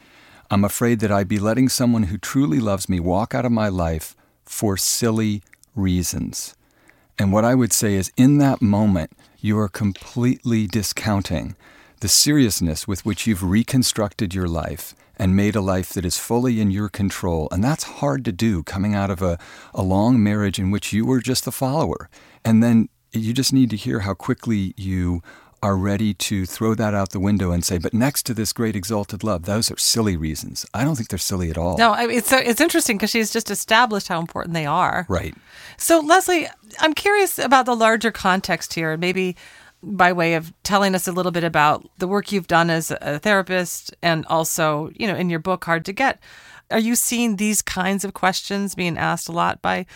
I'm 0.50 0.64
afraid 0.64 1.00
that 1.00 1.10
I'd 1.10 1.28
be 1.28 1.38
letting 1.38 1.68
someone 1.68 2.04
who 2.04 2.18
truly 2.18 2.60
loves 2.60 2.88
me 2.88 3.00
walk 3.00 3.34
out 3.34 3.44
of 3.44 3.52
my 3.52 3.68
life 3.68 4.14
for 4.44 4.76
silly 4.76 5.42
reasons. 5.74 6.54
And 7.18 7.33
what 7.33 7.44
I 7.44 7.55
would 7.55 7.72
say 7.72 7.94
is, 7.94 8.12
in 8.16 8.38
that 8.38 8.62
moment, 8.62 9.12
you 9.38 9.59
are 9.59 9.68
completely 9.68 10.66
discounting 10.66 11.57
the 12.01 12.09
seriousness 12.09 12.88
with 12.88 13.05
which 13.05 13.27
you've 13.27 13.42
reconstructed 13.44 14.35
your 14.35 14.48
life 14.48 14.94
and 15.16 15.37
made 15.37 15.55
a 15.55 15.61
life 15.61 15.90
that 15.90 16.05
is 16.05 16.18
fully 16.18 16.61
in 16.61 16.70
your 16.70 16.88
control. 16.88 17.48
And 17.53 17.62
that's 17.62 17.85
hard 17.85 18.25
to 18.25 18.33
do 18.33 18.62
coming 18.62 18.94
out 18.94 19.11
of 19.11 19.22
a, 19.22 19.38
a 19.72 19.83
long 19.83 20.22
marriage 20.22 20.59
in 20.59 20.70
which 20.70 20.92
you 20.92 21.07
were 21.07 21.20
just 21.20 21.44
the 21.44 21.53
follower. 21.53 22.09
And 22.44 22.62
then 22.62 22.88
you 23.12 23.33
just 23.33 23.53
need 23.53 23.70
to 23.70 23.77
hear 23.77 24.01
how 24.01 24.14
quickly 24.14 24.75
you 24.77 25.22
are 25.62 25.77
ready 25.77 26.12
to 26.12 26.44
throw 26.44 26.75
that 26.75 26.92
out 26.92 27.11
the 27.11 27.20
window 27.20 27.53
and 27.53 27.64
say, 27.64 27.79
but 27.79 27.94
next 27.94 28.25
to 28.25 28.35
this 28.35 28.53
great 28.53 28.75
exalted 28.75 29.22
love, 29.22 29.44
those 29.44 29.70
are 29.70 29.79
silly 29.79 30.16
reasons. 30.16 30.66
I 30.75 30.83
don't 30.85 30.96
think 30.96 31.09
they're 31.09 31.18
silly 31.18 31.51
at 31.51 31.57
all. 31.57 31.79
No, 31.79 31.92
I 31.92 32.07
mean, 32.07 32.18
it's 32.18 32.29
so 32.29 32.37
it's 32.37 32.61
interesting 32.61 32.96
because 32.96 33.11
she's 33.11 33.33
just 33.33 33.51
established 33.51 34.09
how 34.09 34.18
important 34.18 34.55
they 34.55 34.66
are. 34.66 35.07
Right. 35.09 35.35
So, 35.77 36.01
Leslie, 36.01 36.48
I'm 36.81 36.94
curious 36.94 37.38
about 37.38 37.66
the 37.66 37.77
larger 37.77 38.11
context 38.11 38.75
here, 38.75 38.92
and 38.92 39.01
maybe 39.01 39.37
by 39.83 40.12
way 40.12 40.35
of 40.35 40.53
telling 40.62 40.94
us 40.94 41.09
a 41.09 41.12
little 41.12 41.33
bit 41.33 41.44
about 41.44 41.88
the 41.98 42.09
work 42.09 42.33
you've 42.33 42.46
done 42.46 42.70
as 42.70 42.92
a 43.01 43.18
therapist 43.18 43.94
and 44.03 44.25
also, 44.27 44.90
you 44.94 45.07
know, 45.07 45.16
in 45.16 45.31
your 45.31 45.40
book, 45.40 45.64
Hard 45.64 45.85
to 45.87 45.92
Get. 45.92 46.20
Are 46.70 46.79
you 46.79 46.94
seeing 46.94 47.37
these 47.37 47.62
kinds 47.62 48.05
of 48.05 48.14
questions 48.14 48.75
being 48.75 48.96
asked 48.96 49.29
a 49.29 49.33
lot 49.33 49.61
by 49.61 49.87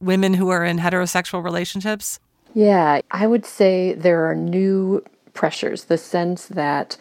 women 0.00 0.34
who 0.34 0.48
are 0.48 0.64
in 0.64 0.78
heterosexual 0.78 1.44
relationships? 1.44 2.20
Yeah, 2.54 3.00
I 3.10 3.26
would 3.26 3.46
say 3.46 3.94
there 3.94 4.28
are 4.28 4.34
new 4.34 5.02
pressures, 5.34 5.84
the 5.84 5.98
sense 5.98 6.46
that 6.46 6.96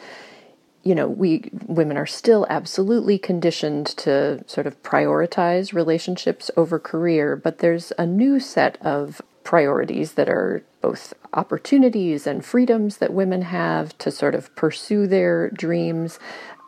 you 0.83 0.95
know, 0.95 1.07
we 1.07 1.51
women 1.67 1.95
are 1.95 2.07
still 2.07 2.47
absolutely 2.49 3.19
conditioned 3.19 3.85
to 3.85 4.43
sort 4.47 4.65
of 4.65 4.81
prioritize 4.81 5.73
relationships 5.73 6.49
over 6.57 6.79
career, 6.79 7.35
but 7.35 7.59
there's 7.59 7.93
a 7.99 8.05
new 8.05 8.39
set 8.39 8.79
of 8.81 9.21
priorities 9.43 10.13
that 10.13 10.29
are 10.29 10.63
both 10.81 11.13
opportunities 11.33 12.25
and 12.25 12.43
freedoms 12.43 12.97
that 12.97 13.13
women 13.13 13.43
have 13.43 13.95
to 13.99 14.09
sort 14.09 14.33
of 14.33 14.53
pursue 14.55 15.05
their 15.07 15.49
dreams 15.51 16.19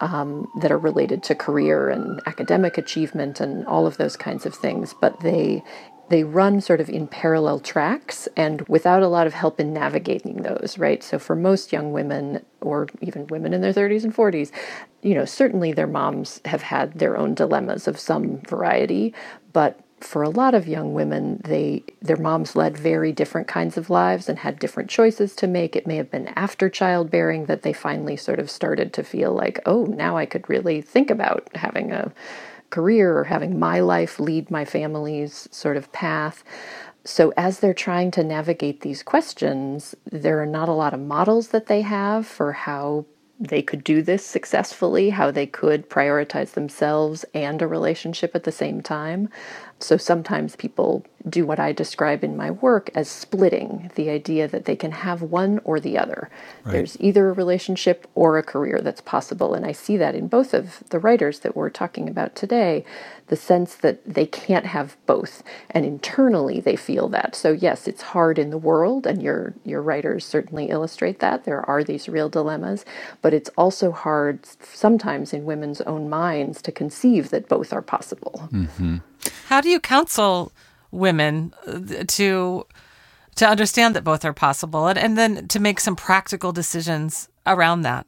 um, 0.02 0.47
that 0.62 0.71
are 0.71 0.78
related 0.78 1.23
to 1.23 1.36
career 1.36 1.89
and 1.89 2.21
academic 2.26 2.78
achievement 2.78 3.39
and 3.39 3.65
all 3.65 3.88
of 3.88 3.97
those 3.97 4.15
kinds 4.15 4.45
of 4.45 4.54
things. 4.54 4.93
But 4.99 5.19
they 5.21 5.63
they 6.13 6.23
run 6.23 6.62
sort 6.62 6.80
of 6.80 6.91
in 6.91 7.08
parallel 7.08 7.60
tracks 7.60 8.28
and 8.38 8.62
without 8.67 9.02
a 9.02 9.08
lot 9.08 9.26
of 9.26 9.34
help 9.34 9.60
in 9.60 9.73
navigating 9.73 10.43
those, 10.43 10.78
right? 10.78 11.04
So 11.04 11.17
for 11.17 11.36
most 11.36 11.73
young 11.73 11.91
women 11.91 12.45
or 12.62 12.88
even 13.02 13.26
women 13.28 13.52
in 13.52 13.62
their 13.62 13.73
30s 13.73 14.04
and 14.04 14.15
40s, 14.15 14.52
you 15.02 15.15
know, 15.15 15.26
certainly 15.26 15.73
their 15.73 15.88
moms 15.88 16.39
have 16.45 16.62
had 16.62 16.99
their 16.99 17.17
own 17.17 17.34
dilemmas 17.34 17.88
of 17.88 17.99
some 17.99 18.38
variety, 18.41 19.12
but 19.54 19.80
for 20.02 20.21
a 20.21 20.30
lot 20.30 20.54
of 20.54 20.67
young 20.67 20.93
women, 20.93 21.41
they 21.45 21.84
their 21.99 22.17
moms 22.17 22.56
led 22.56 22.78
very 22.78 23.12
different 23.12 23.47
kinds 23.47 23.76
of 23.76 23.89
lives 23.89 24.30
and 24.30 24.38
had 24.38 24.60
different 24.60 24.91
choices 24.91 25.36
to 25.38 25.47
make. 25.47 25.76
It 25.76 25.88
may 25.88 25.95
have 25.95 26.12
been 26.12 26.28
after 26.36 26.69
childbearing 26.69 27.45
that 27.45 27.63
they 27.63 27.73
finally 27.73 28.17
sort 28.17 28.39
of 28.39 28.52
started 28.52 28.93
to 28.93 29.04
feel 29.04 29.34
like, 29.34 29.62
oh, 29.65 29.86
now 29.86 30.15
I 30.15 30.28
could 30.28 30.47
really 30.47 30.80
think 30.82 31.10
about 31.10 31.49
having 31.56 31.91
a 31.91 32.12
career 32.73 33.15
or 33.15 33.23
having 33.25 33.59
my 33.59 33.79
life 33.79 34.19
lead 34.19 34.49
my 34.49 34.65
family's 34.65 35.47
sort 35.51 35.77
of 35.77 35.91
path. 35.91 36.43
So, 37.05 37.31
as 37.38 37.59
they're 37.59 37.73
trying 37.88 38.09
to 38.12 38.23
navigate 38.23 38.81
these 38.81 39.03
questions, 39.03 39.93
there 40.12 40.41
are 40.41 40.47
not 40.47 40.69
a 40.69 40.79
lot 40.83 40.93
of 40.93 40.99
models 40.99 41.49
that 41.49 41.67
they 41.67 41.81
have 41.81 42.25
for 42.25 42.51
how 42.51 43.05
they 43.39 43.62
could 43.62 43.83
do 43.83 44.01
this 44.01 44.25
successfully, 44.25 45.09
how 45.09 45.29
they 45.29 45.45
could 45.45 45.89
prioritize 45.89 46.51
themselves 46.51 47.25
and 47.33 47.62
a 47.62 47.67
relationship 47.67 48.31
at 48.36 48.43
the 48.43 48.51
same 48.51 48.81
time. 48.81 49.29
So 49.84 49.98
sometimes 49.98 50.56
people 50.56 51.06
do 51.28 51.46
what 51.46 51.60
I 51.60 51.72
describe 51.72 52.24
in 52.24 52.36
my 52.36 52.52
work 52.52 52.89
as 52.96 53.10
splitting 53.10 53.91
the 53.96 54.10
idea 54.10 54.48
that 54.48 54.65
they 54.65 54.76
can 54.76 54.91
have 54.91 55.22
one 55.22 55.60
or 55.63 55.80
the 55.80 55.98
other. 55.98 56.30
Right. 56.63 56.74
There's 56.74 56.98
either 57.00 57.30
a 57.30 57.34
relationship 57.34 58.08
or 58.15 58.38
a 58.38 58.43
career 58.43 58.82
that's 58.82 59.02
possible. 59.02 59.54
And 59.54 59.65
I 59.65 59.72
see 59.72 59.98
that 59.98 60.15
in 60.15 60.28
both 60.28 60.54
of 60.54 60.84
the 60.89 61.00
writers 61.00 61.39
that 61.39 61.56
we're 61.56 61.69
talking 61.69 62.10
about 62.10 62.36
today 62.36 62.86
the 63.28 63.36
sense 63.36 63.76
that 63.76 64.04
they 64.06 64.26
can't 64.26 64.65
have 64.65 64.98
both. 65.06 65.43
And 65.69 65.86
internally 65.86 66.60
they 66.60 66.76
feel 66.76 67.08
that. 67.10 67.36
So, 67.36 67.52
yes, 67.52 67.88
it's 67.88 68.02
hard 68.02 68.38
in 68.38 68.50
the 68.50 68.58
world, 68.58 69.08
and 69.08 69.24
your, 69.24 69.54
your 69.63 69.82
writers 69.82 70.26
certainly 70.26 70.65
illustrate 70.69 71.19
that. 71.19 71.46
There 71.46 71.67
are 71.67 71.84
these 71.84 72.10
real 72.10 72.30
dilemmas, 72.30 72.86
but 73.22 73.34
it's 73.34 73.50
also 73.58 73.91
hard 73.91 74.46
sometimes 74.46 75.34
in 75.34 75.46
women's 75.46 75.82
own 75.82 76.10
minds 76.10 76.62
to 76.63 76.72
conceive 76.72 77.30
that 77.30 77.48
both 77.48 77.72
are 77.74 77.82
possible. 77.82 78.50
Mm-hmm. 78.52 78.98
How 79.47 79.62
do 79.62 79.69
you 79.69 79.79
counsel 79.79 80.51
women 80.91 81.53
uh, 81.67 82.03
to 82.07 82.65
to 83.36 83.47
understand 83.47 83.95
that 83.95 84.03
both 84.03 84.23
are 84.23 84.33
possible 84.33 84.88
and, 84.88 84.99
and 84.99 85.17
then 85.17 85.47
to 85.47 85.59
make 85.59 85.79
some 85.79 85.95
practical 85.95 86.51
decisions 86.51 87.29
around 87.47 87.81
that? 87.81 88.05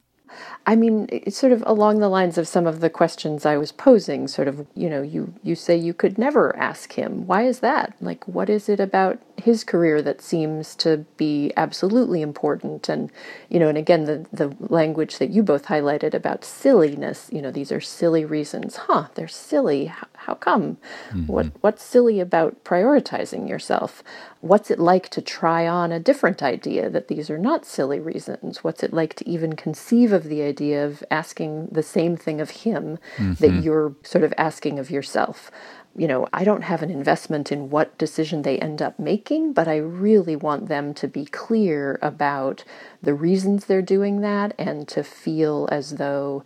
I 0.66 0.76
mean, 0.76 1.08
it's 1.10 1.38
sort 1.38 1.52
of 1.52 1.62
along 1.66 2.00
the 2.00 2.08
lines 2.08 2.38
of 2.38 2.48
some 2.48 2.66
of 2.66 2.80
the 2.80 2.90
questions 2.90 3.46
I 3.46 3.56
was 3.56 3.72
posing. 3.72 4.28
Sort 4.28 4.48
of, 4.48 4.66
you 4.74 4.90
know, 4.90 5.02
you 5.02 5.32
you 5.42 5.54
say 5.54 5.76
you 5.76 5.94
could 5.94 6.18
never 6.18 6.54
ask 6.56 6.92
him. 6.92 7.26
Why 7.26 7.44
is 7.44 7.60
that? 7.60 7.94
Like, 8.00 8.26
what 8.26 8.50
is 8.50 8.68
it 8.68 8.80
about 8.80 9.18
his 9.36 9.64
career 9.64 10.02
that 10.02 10.20
seems 10.20 10.74
to 10.76 11.04
be 11.16 11.52
absolutely 11.56 12.22
important? 12.22 12.88
And 12.88 13.10
you 13.48 13.58
know, 13.58 13.68
and 13.68 13.78
again, 13.78 14.04
the 14.04 14.26
the 14.32 14.54
language 14.60 15.18
that 15.18 15.30
you 15.30 15.42
both 15.42 15.66
highlighted 15.66 16.14
about 16.14 16.44
silliness. 16.44 17.28
You 17.32 17.42
know, 17.42 17.50
these 17.50 17.72
are 17.72 17.80
silly 17.80 18.24
reasons. 18.24 18.76
Huh? 18.76 19.08
They're 19.14 19.28
silly. 19.28 19.86
How, 19.86 20.06
how 20.14 20.34
come? 20.34 20.78
Mm-hmm. 21.10 21.26
What 21.26 21.46
what's 21.60 21.82
silly 21.82 22.20
about 22.20 22.64
prioritizing 22.64 23.48
yourself? 23.48 24.02
What's 24.40 24.70
it 24.70 24.78
like 24.78 25.08
to 25.10 25.22
try 25.22 25.66
on 25.66 25.92
a 25.92 26.00
different 26.00 26.42
idea 26.42 26.88
that 26.90 27.08
these 27.08 27.30
are 27.30 27.38
not 27.38 27.64
silly 27.64 28.00
reasons? 28.00 28.62
What's 28.62 28.82
it 28.82 28.92
like 28.92 29.14
to 29.14 29.28
even 29.28 29.54
conceive 29.54 30.12
of 30.12 30.24
the 30.24 30.42
idea 30.42 30.84
of 30.84 31.02
asking 31.10 31.68
the 31.72 31.82
same 31.82 32.16
thing 32.16 32.40
of 32.40 32.50
him 32.50 32.98
mm-hmm. 33.16 33.32
that 33.34 33.62
you're 33.62 33.94
sort 34.02 34.24
of 34.24 34.32
asking 34.38 34.78
of 34.78 34.90
yourself? 34.90 35.50
You 35.96 36.06
know, 36.06 36.28
I 36.32 36.44
don't 36.44 36.62
have 36.62 36.82
an 36.82 36.90
investment 36.90 37.50
in 37.50 37.70
what 37.70 37.96
decision 37.96 38.42
they 38.42 38.58
end 38.58 38.82
up 38.82 38.98
making, 38.98 39.54
but 39.54 39.66
I 39.66 39.76
really 39.76 40.36
want 40.36 40.68
them 40.68 40.92
to 40.94 41.08
be 41.08 41.24
clear 41.24 41.98
about 42.02 42.64
the 43.02 43.14
reasons 43.14 43.64
they're 43.64 43.80
doing 43.80 44.20
that 44.20 44.54
and 44.58 44.86
to 44.88 45.02
feel 45.02 45.68
as 45.72 45.92
though 45.92 46.44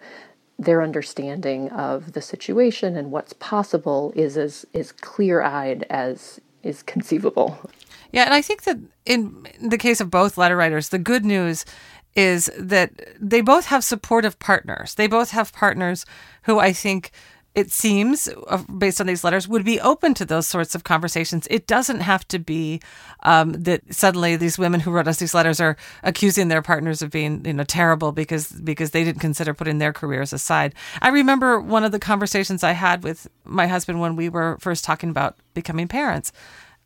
their 0.59 0.83
understanding 0.83 1.71
of 1.71 2.13
the 2.13 2.23
situation 2.23 2.97
and 2.97 3.11
what's 3.11 3.33
possible 3.33 4.13
is 4.15 4.37
as 4.37 4.67
is 4.73 4.93
clear-eyed 4.93 5.87
as 5.89 6.39
is 6.63 6.83
conceivable. 6.83 7.59
Yeah, 8.13 8.25
and 8.25 8.35
I 8.35 8.43
think 8.43 8.63
that 8.65 8.79
in 9.07 9.47
the 9.61 9.79
case 9.79 10.01
of 10.01 10.11
both 10.11 10.37
letter 10.37 10.57
writers, 10.57 10.91
the 10.91 10.99
good 10.99 11.25
news 11.25 11.65
is 12.15 12.51
that 12.59 12.93
they 13.19 13.41
both 13.41 13.67
have 13.67 13.85
supportive 13.85 14.39
partners. 14.39 14.95
They 14.95 15.07
both 15.07 15.31
have 15.31 15.53
partners 15.53 16.05
who 16.43 16.59
I 16.59 16.73
think 16.73 17.11
it 17.55 17.73
seems, 17.73 18.29
uh, 18.47 18.59
based 18.79 19.01
on 19.01 19.09
these 19.09 19.25
letters, 19.25 19.49
would 19.49 19.65
be 19.65 19.81
open 19.81 20.15
to 20.15 20.25
those 20.25 20.47
sorts 20.47 20.77
of 20.77 20.85
conversations. 20.85 21.49
It 21.51 21.67
doesn't 21.67 22.01
have 22.01 22.27
to 22.29 22.39
be 22.39 22.81
um, 23.25 23.53
that 23.53 23.83
suddenly 23.93 24.37
these 24.37 24.57
women 24.57 24.79
who 24.81 24.93
wrote 24.93 25.09
us 25.09 25.19
these 25.19 25.35
letters 25.35 25.61
are 25.61 25.77
accusing 26.05 26.47
their 26.47 26.63
partners 26.63 27.03
of 27.03 27.11
being, 27.11 27.45
you 27.45 27.53
know, 27.53 27.65
terrible 27.65 28.13
because 28.13 28.53
because 28.53 28.93
they 28.93 29.03
didn't 29.03 29.21
consider 29.21 29.53
putting 29.53 29.79
their 29.79 29.93
careers 29.93 30.33
aside. 30.33 30.75
I 31.03 31.09
remember 31.09 31.61
one 31.61 31.83
of 31.83 31.91
the 31.91 31.99
conversations 31.99 32.63
I 32.63 32.73
had 32.73 33.03
with 33.03 33.27
my 33.45 33.67
husband 33.67 34.01
when 34.01 34.15
we 34.15 34.29
were 34.29 34.57
first 34.61 34.85
talking 34.85 35.11
about 35.11 35.37
becoming 35.53 35.89
parents. 35.89 36.31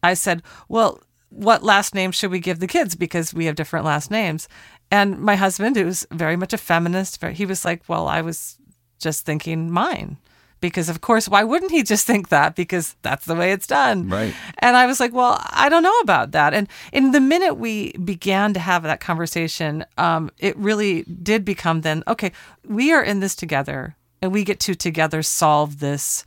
I 0.03 0.15
said, 0.15 0.43
"Well, 0.69 0.99
what 1.29 1.63
last 1.63 1.95
name 1.95 2.11
should 2.11 2.31
we 2.31 2.41
give 2.41 2.61
the 2.61 2.67
kids 2.67 2.95
because 2.95 3.35
we 3.35 3.45
have 3.47 3.57
different 3.57 3.85
last 3.85 4.11
names?" 4.11 4.49
And 4.91 5.19
my 5.19 5.37
husband, 5.37 5.77
who's 5.77 6.07
very 6.11 6.37
much 6.37 6.55
a 6.55 6.59
feminist, 6.59 7.23
he 7.23 7.45
was 7.45 7.67
like, 7.67 7.83
"Well, 7.87 8.09
I 8.09 8.23
was 8.23 8.57
just 8.99 9.27
thinking 9.27 9.71
mine." 9.71 10.17
Because 10.65 10.89
of 10.89 11.03
course 11.03 11.29
why 11.29 11.45
wouldn't 11.45 11.73
he 11.73 11.83
just 11.83 12.07
think 12.07 12.31
that? 12.31 12.57
Because 12.57 12.97
that's 13.03 13.27
the 13.27 13.35
way 13.35 13.53
it's 13.53 13.67
done. 13.67 14.09
Right. 14.09 14.35
And 14.61 14.79
i 14.79 14.87
was 14.87 14.99
like 14.99 15.13
well 15.13 15.39
i 15.51 15.69
don't 15.69 15.83
know 15.83 15.99
about 16.01 16.33
that. 16.33 16.55
And 16.55 16.69
in 16.91 17.13
the 17.13 17.21
minute 17.21 17.57
we 17.57 17.93
began 17.93 18.55
to 18.55 18.61
have 18.61 18.83
that 18.85 19.01
conversation 19.01 19.85
um, 19.99 20.31
it 20.39 20.57
really 20.57 21.03
did 21.03 21.45
become 21.45 21.83
then 21.83 22.03
okay 22.09 22.33
we 22.67 22.93
are 22.95 23.03
in 23.03 23.21
this 23.21 23.37
together 23.37 23.95
and 24.23 24.33
we 24.33 24.43
get 24.43 24.59
to 24.61 24.75
together 24.75 25.23
solve 25.23 25.81
this 25.81 26.25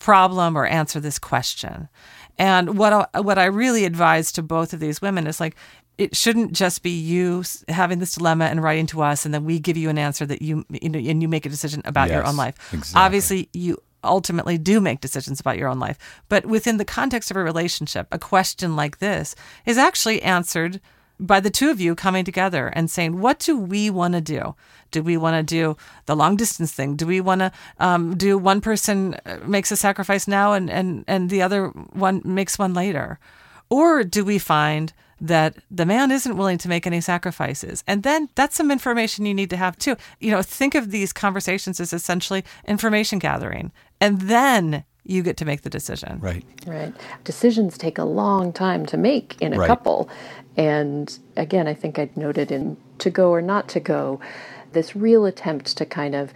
problem 0.00 0.56
or 0.56 0.64
answer 0.64 0.98
this 0.98 1.18
question. 1.18 1.88
And 2.38 2.78
what 2.78 3.10
I, 3.14 3.20
what 3.20 3.38
I 3.38 3.44
really 3.46 3.84
advise 3.84 4.32
to 4.32 4.42
both 4.42 4.72
of 4.72 4.80
these 4.80 5.02
women 5.02 5.26
is 5.26 5.38
like 5.38 5.56
it 5.98 6.14
shouldn't 6.14 6.52
just 6.52 6.82
be 6.82 6.90
you 6.90 7.42
having 7.68 7.98
this 7.98 8.14
dilemma 8.14 8.46
and 8.46 8.62
writing 8.62 8.86
to 8.86 9.02
us 9.02 9.24
and 9.24 9.32
then 9.32 9.44
we 9.44 9.58
give 9.58 9.76
you 9.76 9.88
an 9.88 9.98
answer 9.98 10.26
that 10.26 10.42
you 10.42 10.64
you 10.70 10.88
know 10.88 10.98
and 10.98 11.22
you 11.22 11.28
make 11.28 11.46
a 11.46 11.48
decision 11.48 11.82
about 11.84 12.08
yes, 12.08 12.16
your 12.16 12.26
own 12.26 12.36
life. 12.36 12.54
exactly. 12.72 13.00
obviously 13.00 13.48
you 13.52 13.78
ultimately 14.04 14.56
do 14.56 14.80
make 14.80 15.00
decisions 15.00 15.40
about 15.40 15.58
your 15.58 15.68
own 15.68 15.80
life 15.80 15.98
but 16.28 16.46
within 16.46 16.76
the 16.76 16.84
context 16.84 17.30
of 17.30 17.36
a 17.36 17.42
relationship 17.42 18.06
a 18.12 18.18
question 18.18 18.76
like 18.76 18.98
this 18.98 19.34
is 19.64 19.78
actually 19.78 20.22
answered 20.22 20.80
by 21.18 21.40
the 21.40 21.50
two 21.50 21.70
of 21.70 21.80
you 21.80 21.94
coming 21.94 22.24
together 22.24 22.68
and 22.68 22.90
saying 22.90 23.20
what 23.20 23.38
do 23.38 23.56
we 23.56 23.90
want 23.90 24.14
to 24.14 24.20
do? 24.20 24.54
Do 24.90 25.02
we 25.02 25.16
want 25.16 25.36
to 25.36 25.42
do 25.42 25.76
the 26.06 26.16
long 26.16 26.36
distance 26.36 26.72
thing? 26.72 26.96
Do 26.96 27.06
we 27.06 27.20
want 27.20 27.40
to 27.40 27.52
um, 27.78 28.16
do 28.16 28.38
one 28.38 28.60
person 28.60 29.14
uh, 29.26 29.38
makes 29.46 29.72
a 29.72 29.76
sacrifice 29.76 30.28
now 30.28 30.52
and, 30.52 30.70
and 30.70 31.04
and 31.06 31.30
the 31.30 31.42
other 31.42 31.68
one 31.68 32.22
makes 32.24 32.58
one 32.58 32.74
later? 32.74 33.18
Or 33.68 34.04
do 34.04 34.24
we 34.24 34.38
find 34.38 34.92
that 35.20 35.56
the 35.70 35.86
man 35.86 36.10
isn't 36.10 36.36
willing 36.36 36.58
to 36.58 36.68
make 36.68 36.86
any 36.86 37.00
sacrifices. 37.00 37.82
And 37.86 38.02
then 38.02 38.28
that's 38.34 38.56
some 38.56 38.70
information 38.70 39.26
you 39.26 39.34
need 39.34 39.50
to 39.50 39.56
have 39.56 39.78
too. 39.78 39.96
You 40.20 40.30
know, 40.30 40.42
think 40.42 40.74
of 40.74 40.90
these 40.90 41.12
conversations 41.12 41.80
as 41.80 41.92
essentially 41.92 42.44
information 42.66 43.18
gathering. 43.18 43.72
And 44.00 44.22
then 44.22 44.84
you 45.04 45.22
get 45.22 45.36
to 45.38 45.44
make 45.44 45.62
the 45.62 45.70
decision. 45.70 46.18
Right. 46.20 46.44
Right. 46.66 46.92
Decisions 47.24 47.78
take 47.78 47.98
a 47.98 48.04
long 48.04 48.52
time 48.52 48.84
to 48.86 48.96
make 48.96 49.36
in 49.40 49.54
a 49.54 49.58
right. 49.58 49.66
couple. 49.66 50.10
And 50.56 51.16
again, 51.36 51.68
I 51.68 51.74
think 51.74 51.98
I'd 51.98 52.16
noted 52.16 52.50
in 52.50 52.76
To 52.98 53.10
Go 53.10 53.30
or 53.30 53.40
Not 53.40 53.68
to 53.70 53.80
Go, 53.80 54.20
this 54.72 54.96
real 54.96 55.24
attempt 55.24 55.76
to 55.76 55.86
kind 55.86 56.14
of 56.14 56.32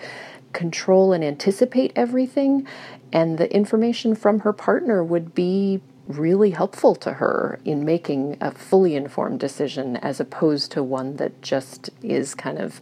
control 0.52 1.12
and 1.12 1.24
anticipate 1.24 1.92
everything. 1.96 2.66
And 3.12 3.38
the 3.38 3.52
information 3.52 4.14
from 4.14 4.40
her 4.40 4.52
partner 4.52 5.02
would 5.02 5.34
be 5.34 5.80
really 6.06 6.50
helpful 6.50 6.94
to 6.96 7.14
her 7.14 7.60
in 7.64 7.84
making 7.84 8.36
a 8.40 8.50
fully 8.50 8.96
informed 8.96 9.40
decision 9.40 9.96
as 9.98 10.20
opposed 10.20 10.72
to 10.72 10.82
one 10.82 11.16
that 11.16 11.40
just 11.42 11.90
is 12.02 12.34
kind 12.34 12.58
of 12.58 12.80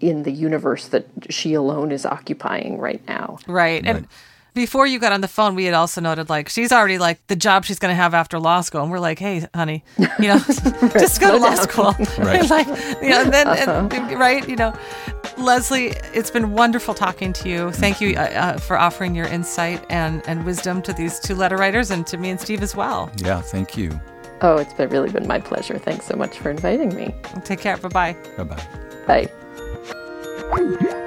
in 0.00 0.22
the 0.22 0.32
universe 0.32 0.88
that 0.88 1.06
she 1.28 1.54
alone 1.54 1.92
is 1.92 2.06
occupying 2.06 2.78
right 2.78 3.06
now. 3.06 3.38
Right. 3.46 3.84
And 3.84 4.08
before 4.54 4.86
you 4.86 4.98
got 4.98 5.12
on 5.12 5.20
the 5.20 5.28
phone, 5.28 5.54
we 5.54 5.64
had 5.64 5.74
also 5.74 6.00
noted 6.00 6.28
like 6.28 6.48
she's 6.48 6.72
already 6.72 6.98
like 6.98 7.26
the 7.26 7.36
job 7.36 7.64
she's 7.64 7.78
going 7.78 7.90
to 7.92 7.96
have 7.96 8.14
after 8.14 8.38
law 8.38 8.60
school, 8.60 8.82
and 8.82 8.90
we're 8.90 9.00
like, 9.00 9.18
hey, 9.18 9.46
honey, 9.54 9.84
you 9.98 10.28
know, 10.28 10.38
just 10.92 11.20
go 11.20 11.32
to 11.32 11.38
law 11.38 11.54
school, 11.54 11.94
right? 12.18 12.48
like, 12.50 12.66
you 13.02 13.10
know, 13.10 13.22
and 13.22 13.32
then 13.32 13.48
uh-huh. 13.48 13.88
and, 13.90 14.18
right, 14.18 14.48
you 14.48 14.56
know, 14.56 14.74
Leslie, 15.38 15.94
it's 16.14 16.30
been 16.30 16.52
wonderful 16.52 16.94
talking 16.94 17.32
to 17.34 17.48
you. 17.48 17.72
Thank 17.72 18.00
you 18.00 18.16
uh, 18.16 18.20
uh, 18.20 18.58
for 18.58 18.78
offering 18.78 19.14
your 19.14 19.26
insight 19.26 19.84
and 19.90 20.22
and 20.26 20.44
wisdom 20.44 20.82
to 20.82 20.92
these 20.92 21.18
two 21.20 21.34
letter 21.34 21.56
writers 21.56 21.90
and 21.90 22.06
to 22.08 22.16
me 22.16 22.30
and 22.30 22.40
Steve 22.40 22.62
as 22.62 22.74
well. 22.74 23.10
Yeah, 23.16 23.40
thank 23.40 23.76
you. 23.76 23.98
Oh, 24.42 24.56
it's 24.56 24.72
been 24.72 24.88
really 24.88 25.10
been 25.10 25.26
my 25.26 25.38
pleasure. 25.38 25.78
Thanks 25.78 26.06
so 26.06 26.16
much 26.16 26.38
for 26.38 26.50
inviting 26.50 26.94
me. 26.94 27.14
Take 27.44 27.60
care. 27.60 27.76
Bye-bye. 27.76 28.16
Bye-bye. 28.38 29.28
Bye. 30.48 31.06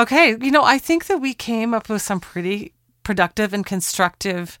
Okay, 0.00 0.34
you 0.40 0.50
know, 0.50 0.64
I 0.64 0.78
think 0.78 1.06
that 1.06 1.18
we 1.18 1.34
came 1.34 1.74
up 1.74 1.90
with 1.90 2.00
some 2.00 2.20
pretty 2.20 2.72
productive 3.02 3.52
and 3.52 3.66
constructive 3.66 4.58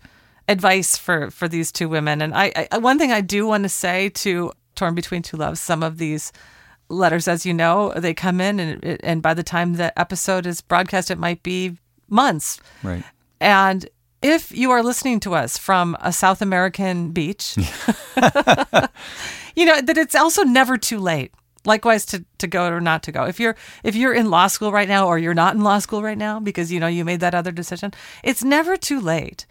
advice 0.48 0.98
for 0.98 1.30
for 1.30 1.48
these 1.48 1.72
two 1.72 1.88
women. 1.88 2.20
And 2.20 2.34
I, 2.34 2.68
I 2.70 2.76
one 2.76 2.98
thing 2.98 3.10
I 3.10 3.22
do 3.22 3.46
want 3.46 3.62
to 3.62 3.70
say 3.70 4.10
to 4.10 4.52
Torn 4.74 4.94
Between 4.94 5.22
Two 5.22 5.38
Loves, 5.38 5.58
some 5.58 5.82
of 5.82 5.96
these 5.96 6.30
letters, 6.90 7.26
as 7.26 7.46
you 7.46 7.54
know, 7.54 7.90
they 7.96 8.12
come 8.12 8.38
in, 8.38 8.60
and 8.60 8.84
and 9.02 9.22
by 9.22 9.32
the 9.32 9.42
time 9.42 9.74
the 9.74 9.98
episode 9.98 10.46
is 10.46 10.60
broadcast, 10.60 11.10
it 11.10 11.18
might 11.18 11.42
be 11.42 11.78
months. 12.10 12.60
Right. 12.82 13.04
And 13.40 13.88
if 14.20 14.52
you 14.52 14.70
are 14.72 14.82
listening 14.82 15.20
to 15.20 15.34
us 15.34 15.56
from 15.56 15.96
a 16.02 16.12
South 16.12 16.42
American 16.42 17.12
beach, 17.12 17.56
you 19.56 19.64
know 19.64 19.80
that 19.80 19.96
it's 19.96 20.14
also 20.14 20.42
never 20.42 20.76
too 20.76 20.98
late. 20.98 21.32
Likewise, 21.64 22.06
to, 22.06 22.24
to 22.38 22.46
go 22.46 22.68
or 22.68 22.80
not 22.80 23.02
to 23.04 23.12
go. 23.12 23.24
If 23.24 23.38
you're 23.38 23.56
if 23.84 23.94
you're 23.94 24.14
in 24.14 24.30
law 24.30 24.46
school 24.46 24.72
right 24.72 24.88
now, 24.88 25.06
or 25.06 25.18
you're 25.18 25.34
not 25.34 25.54
in 25.54 25.62
law 25.62 25.78
school 25.78 26.02
right 26.02 26.18
now 26.18 26.40
because 26.40 26.72
you 26.72 26.80
know 26.80 26.86
you 26.86 27.04
made 27.04 27.20
that 27.20 27.34
other 27.34 27.52
decision, 27.52 27.92
it's 28.24 28.42
never 28.42 28.76
too 28.76 29.00
late. 29.00 29.46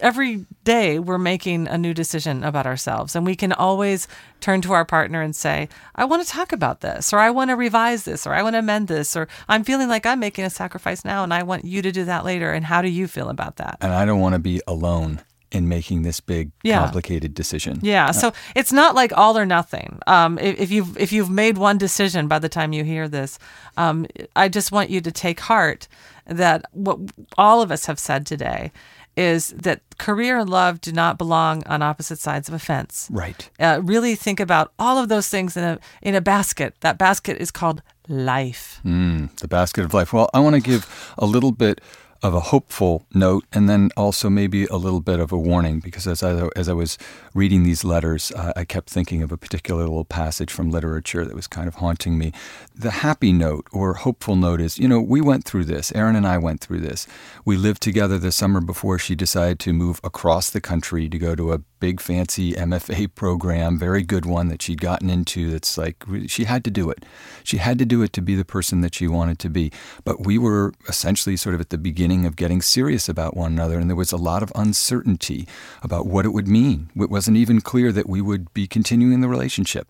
Every 0.00 0.44
day 0.64 0.98
we're 0.98 1.18
making 1.18 1.68
a 1.68 1.78
new 1.78 1.94
decision 1.94 2.42
about 2.42 2.66
ourselves 2.66 3.14
and 3.14 3.24
we 3.24 3.36
can 3.36 3.52
always 3.52 4.08
turn 4.40 4.60
to 4.62 4.72
our 4.72 4.84
partner 4.84 5.22
and 5.22 5.36
say 5.36 5.68
i 5.94 6.04
want 6.04 6.20
to 6.22 6.28
talk 6.28 6.52
about 6.52 6.80
this 6.80 7.12
or 7.12 7.18
i 7.18 7.30
want 7.30 7.50
to 7.50 7.56
revise 7.56 8.02
this 8.04 8.26
or 8.26 8.34
i 8.34 8.42
want 8.42 8.54
to 8.54 8.58
amend 8.58 8.88
this 8.88 9.14
or 9.14 9.28
i'm 9.48 9.62
feeling 9.62 9.88
like 9.88 10.04
i'm 10.04 10.18
making 10.18 10.44
a 10.44 10.50
sacrifice 10.50 11.04
now 11.04 11.22
and 11.22 11.32
i 11.32 11.42
want 11.42 11.64
you 11.64 11.80
to 11.80 11.92
do 11.92 12.04
that 12.04 12.24
later 12.24 12.50
and 12.50 12.64
how 12.64 12.82
do 12.82 12.88
you 12.88 13.06
feel 13.06 13.28
about 13.28 13.56
that? 13.56 13.78
And 13.80 13.92
i 13.92 14.04
don't 14.04 14.20
want 14.20 14.34
to 14.34 14.40
be 14.40 14.60
alone 14.66 15.20
in 15.54 15.68
making 15.68 16.02
this 16.02 16.20
big 16.20 16.50
yeah. 16.62 16.80
complicated 16.80 17.34
decision 17.34 17.78
yeah 17.82 18.10
so 18.10 18.32
it's 18.54 18.72
not 18.72 18.94
like 18.94 19.12
all 19.16 19.36
or 19.36 19.46
nothing 19.46 19.98
um, 20.06 20.38
if, 20.38 20.58
if, 20.60 20.70
you've 20.70 20.96
if 20.98 21.12
you've 21.12 21.30
made 21.30 21.58
one 21.58 21.78
decision 21.78 22.28
by 22.28 22.38
the 22.38 22.48
time 22.48 22.72
you 22.72 22.84
hear 22.84 23.08
this 23.08 23.38
um, 23.76 24.06
i 24.36 24.48
just 24.48 24.72
want 24.72 24.90
you 24.90 25.00
to 25.00 25.12
take 25.12 25.40
heart 25.40 25.88
that 26.26 26.64
what 26.72 26.98
all 27.36 27.60
of 27.60 27.70
us 27.70 27.86
have 27.86 27.98
said 27.98 28.26
today 28.26 28.72
is 29.16 29.50
that 29.50 29.80
career 29.98 30.38
and 30.38 30.50
love 30.50 30.80
do 30.80 30.92
not 30.92 31.18
belong 31.18 31.62
on 31.66 31.82
opposite 31.82 32.18
sides 32.18 32.48
of 32.48 32.54
a 32.54 32.58
fence. 32.58 33.08
Right. 33.10 33.48
Uh, 33.58 33.80
really 33.82 34.14
think 34.14 34.40
about 34.40 34.72
all 34.78 34.98
of 34.98 35.08
those 35.08 35.28
things 35.28 35.56
in 35.56 35.64
a 35.64 35.78
in 36.02 36.14
a 36.14 36.20
basket. 36.20 36.74
That 36.80 36.98
basket 36.98 37.40
is 37.40 37.50
called 37.50 37.82
life. 38.08 38.80
Mm, 38.84 39.34
the 39.38 39.48
basket 39.48 39.84
of 39.84 39.94
life. 39.94 40.12
Well, 40.12 40.28
I 40.34 40.40
want 40.40 40.56
to 40.56 40.60
give 40.60 41.14
a 41.16 41.26
little 41.26 41.52
bit 41.52 41.80
of 42.24 42.32
a 42.32 42.40
hopeful 42.40 43.04
note 43.12 43.44
and 43.52 43.68
then 43.68 43.90
also 43.98 44.30
maybe 44.30 44.64
a 44.66 44.76
little 44.76 45.00
bit 45.00 45.20
of 45.20 45.30
a 45.30 45.36
warning 45.36 45.78
because 45.78 46.06
as 46.06 46.22
I, 46.22 46.48
as 46.56 46.70
I 46.70 46.72
was 46.72 46.96
reading 47.34 47.64
these 47.64 47.84
letters, 47.84 48.32
uh, 48.32 48.54
I 48.56 48.64
kept 48.64 48.88
thinking 48.88 49.22
of 49.22 49.30
a 49.30 49.36
particular 49.36 49.82
little 49.82 50.06
passage 50.06 50.50
from 50.50 50.70
literature 50.70 51.26
that 51.26 51.34
was 51.34 51.46
kind 51.46 51.68
of 51.68 51.76
haunting 51.76 52.16
me. 52.16 52.32
The 52.76 52.90
happy 52.90 53.32
note 53.32 53.68
or 53.70 53.94
hopeful 53.94 54.34
note 54.34 54.60
is, 54.60 54.80
you 54.80 54.88
know, 54.88 55.00
we 55.00 55.20
went 55.20 55.44
through 55.44 55.66
this. 55.66 55.92
Erin 55.94 56.16
and 56.16 56.26
I 56.26 56.38
went 56.38 56.60
through 56.60 56.80
this. 56.80 57.06
We 57.44 57.56
lived 57.56 57.80
together 57.80 58.18
the 58.18 58.32
summer 58.32 58.60
before 58.60 58.98
she 58.98 59.14
decided 59.14 59.60
to 59.60 59.72
move 59.72 60.00
across 60.02 60.50
the 60.50 60.60
country 60.60 61.08
to 61.08 61.16
go 61.16 61.36
to 61.36 61.52
a 61.52 61.58
big 61.78 62.00
fancy 62.00 62.52
MFA 62.54 63.14
program, 63.14 63.78
very 63.78 64.02
good 64.02 64.26
one 64.26 64.48
that 64.48 64.60
she'd 64.60 64.80
gotten 64.80 65.08
into 65.08 65.52
that's 65.52 65.78
like 65.78 66.02
she 66.26 66.44
had 66.44 66.64
to 66.64 66.70
do 66.70 66.90
it. 66.90 67.04
She 67.44 67.58
had 67.58 67.78
to 67.78 67.84
do 67.84 68.02
it 68.02 68.12
to 68.14 68.20
be 68.20 68.34
the 68.34 68.44
person 68.44 68.80
that 68.80 68.96
she 68.96 69.06
wanted 69.06 69.38
to 69.38 69.48
be. 69.48 69.70
But 70.02 70.26
we 70.26 70.36
were 70.36 70.72
essentially 70.88 71.36
sort 71.36 71.54
of 71.54 71.60
at 71.60 71.70
the 71.70 71.78
beginning 71.78 72.26
of 72.26 72.34
getting 72.34 72.60
serious 72.60 73.08
about 73.08 73.36
one 73.36 73.52
another 73.52 73.78
and 73.78 73.88
there 73.88 73.96
was 73.96 74.10
a 74.10 74.16
lot 74.16 74.42
of 74.42 74.50
uncertainty 74.56 75.46
about 75.84 76.06
what 76.06 76.24
it 76.24 76.30
would 76.30 76.48
mean. 76.48 76.90
It 76.96 77.08
wasn't 77.08 77.36
even 77.36 77.60
clear 77.60 77.92
that 77.92 78.08
we 78.08 78.20
would 78.20 78.52
be 78.52 78.66
continuing 78.66 79.20
the 79.20 79.28
relationship. 79.28 79.86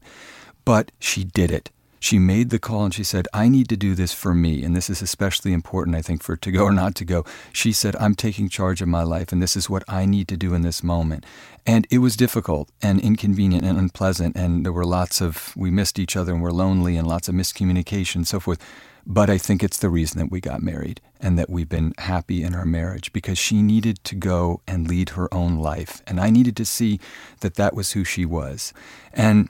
But 0.67 0.93
she 0.99 1.25
did 1.25 1.51
it 1.51 1.71
she 2.05 2.19
made 2.19 2.51
the 2.51 2.59
call 2.59 2.85
and 2.85 2.93
she 2.93 3.03
said, 3.03 3.27
I 3.33 3.49
need 3.49 3.67
to 3.71 3.79
do 3.79 3.95
this 3.95 4.13
for 4.13 4.35
me. 4.35 4.63
And 4.63 4.77
this 4.77 4.91
is 4.91 5.01
especially 5.01 5.55
important, 5.55 5.97
I 5.97 6.03
think, 6.03 6.23
for 6.23 6.37
to 6.37 6.53
go 6.53 6.65
or 6.65 6.73
not 6.73 6.95
to 6.97 7.05
go. 7.05 7.25
She 7.51 7.73
said, 7.73 7.97
I'm 7.97 8.15
taking 8.15 8.51
charge 8.51 8.83
of 8.83 8.89
my 8.89 9.03
life 9.03 9.33
and 9.33 9.43
this 9.43 9.57
is 9.57 9.71
what 9.71 9.85
I 9.89 10.05
need 10.05 10.29
to 10.29 10.37
do 10.37 10.53
in 10.53 10.61
this 10.61 10.83
moment. 10.83 11.25
And 11.65 11.87
it 11.91 11.99
was 11.99 12.15
difficult 12.15 12.69
and 12.83 13.01
inconvenient 13.01 13.65
and 13.65 13.79
unpleasant. 13.79 14.37
And 14.37 14.67
there 14.67 14.73
were 14.73 14.85
lots 14.85 15.23
of, 15.23 15.57
we 15.57 15.71
missed 15.71 15.99
each 15.99 16.15
other 16.15 16.35
and 16.35 16.43
we're 16.43 16.51
lonely 16.51 16.99
and 16.99 17.09
lots 17.09 17.27
of 17.27 17.35
miscommunication 17.35 18.17
and 18.17 18.29
so 18.29 18.39
forth. 18.39 18.59
But 19.07 19.31
I 19.31 19.39
think 19.39 19.63
it's 19.63 19.79
the 19.79 19.89
reason 19.89 20.19
that 20.19 20.31
we 20.31 20.43
got 20.43 20.63
married 20.63 21.01
and 21.21 21.39
that 21.39 21.49
we've 21.49 21.71
been 21.71 21.95
happy 21.97 22.43
in 22.43 22.55
our 22.55 22.67
marriage 22.67 23.15
because 23.15 23.39
she 23.39 23.63
needed 23.63 24.05
to 24.05 24.15
go 24.15 24.61
and 24.67 24.87
lead 24.87 25.11
her 25.11 25.33
own 25.33 25.57
life. 25.57 26.03
And 26.07 26.21
I 26.21 26.29
needed 26.29 26.55
to 26.59 26.67
see 26.67 27.01
that 27.41 27.55
that 27.55 27.75
was 27.75 27.93
who 27.93 28.05
she 28.05 28.27
was. 28.27 28.75
And 29.15 29.49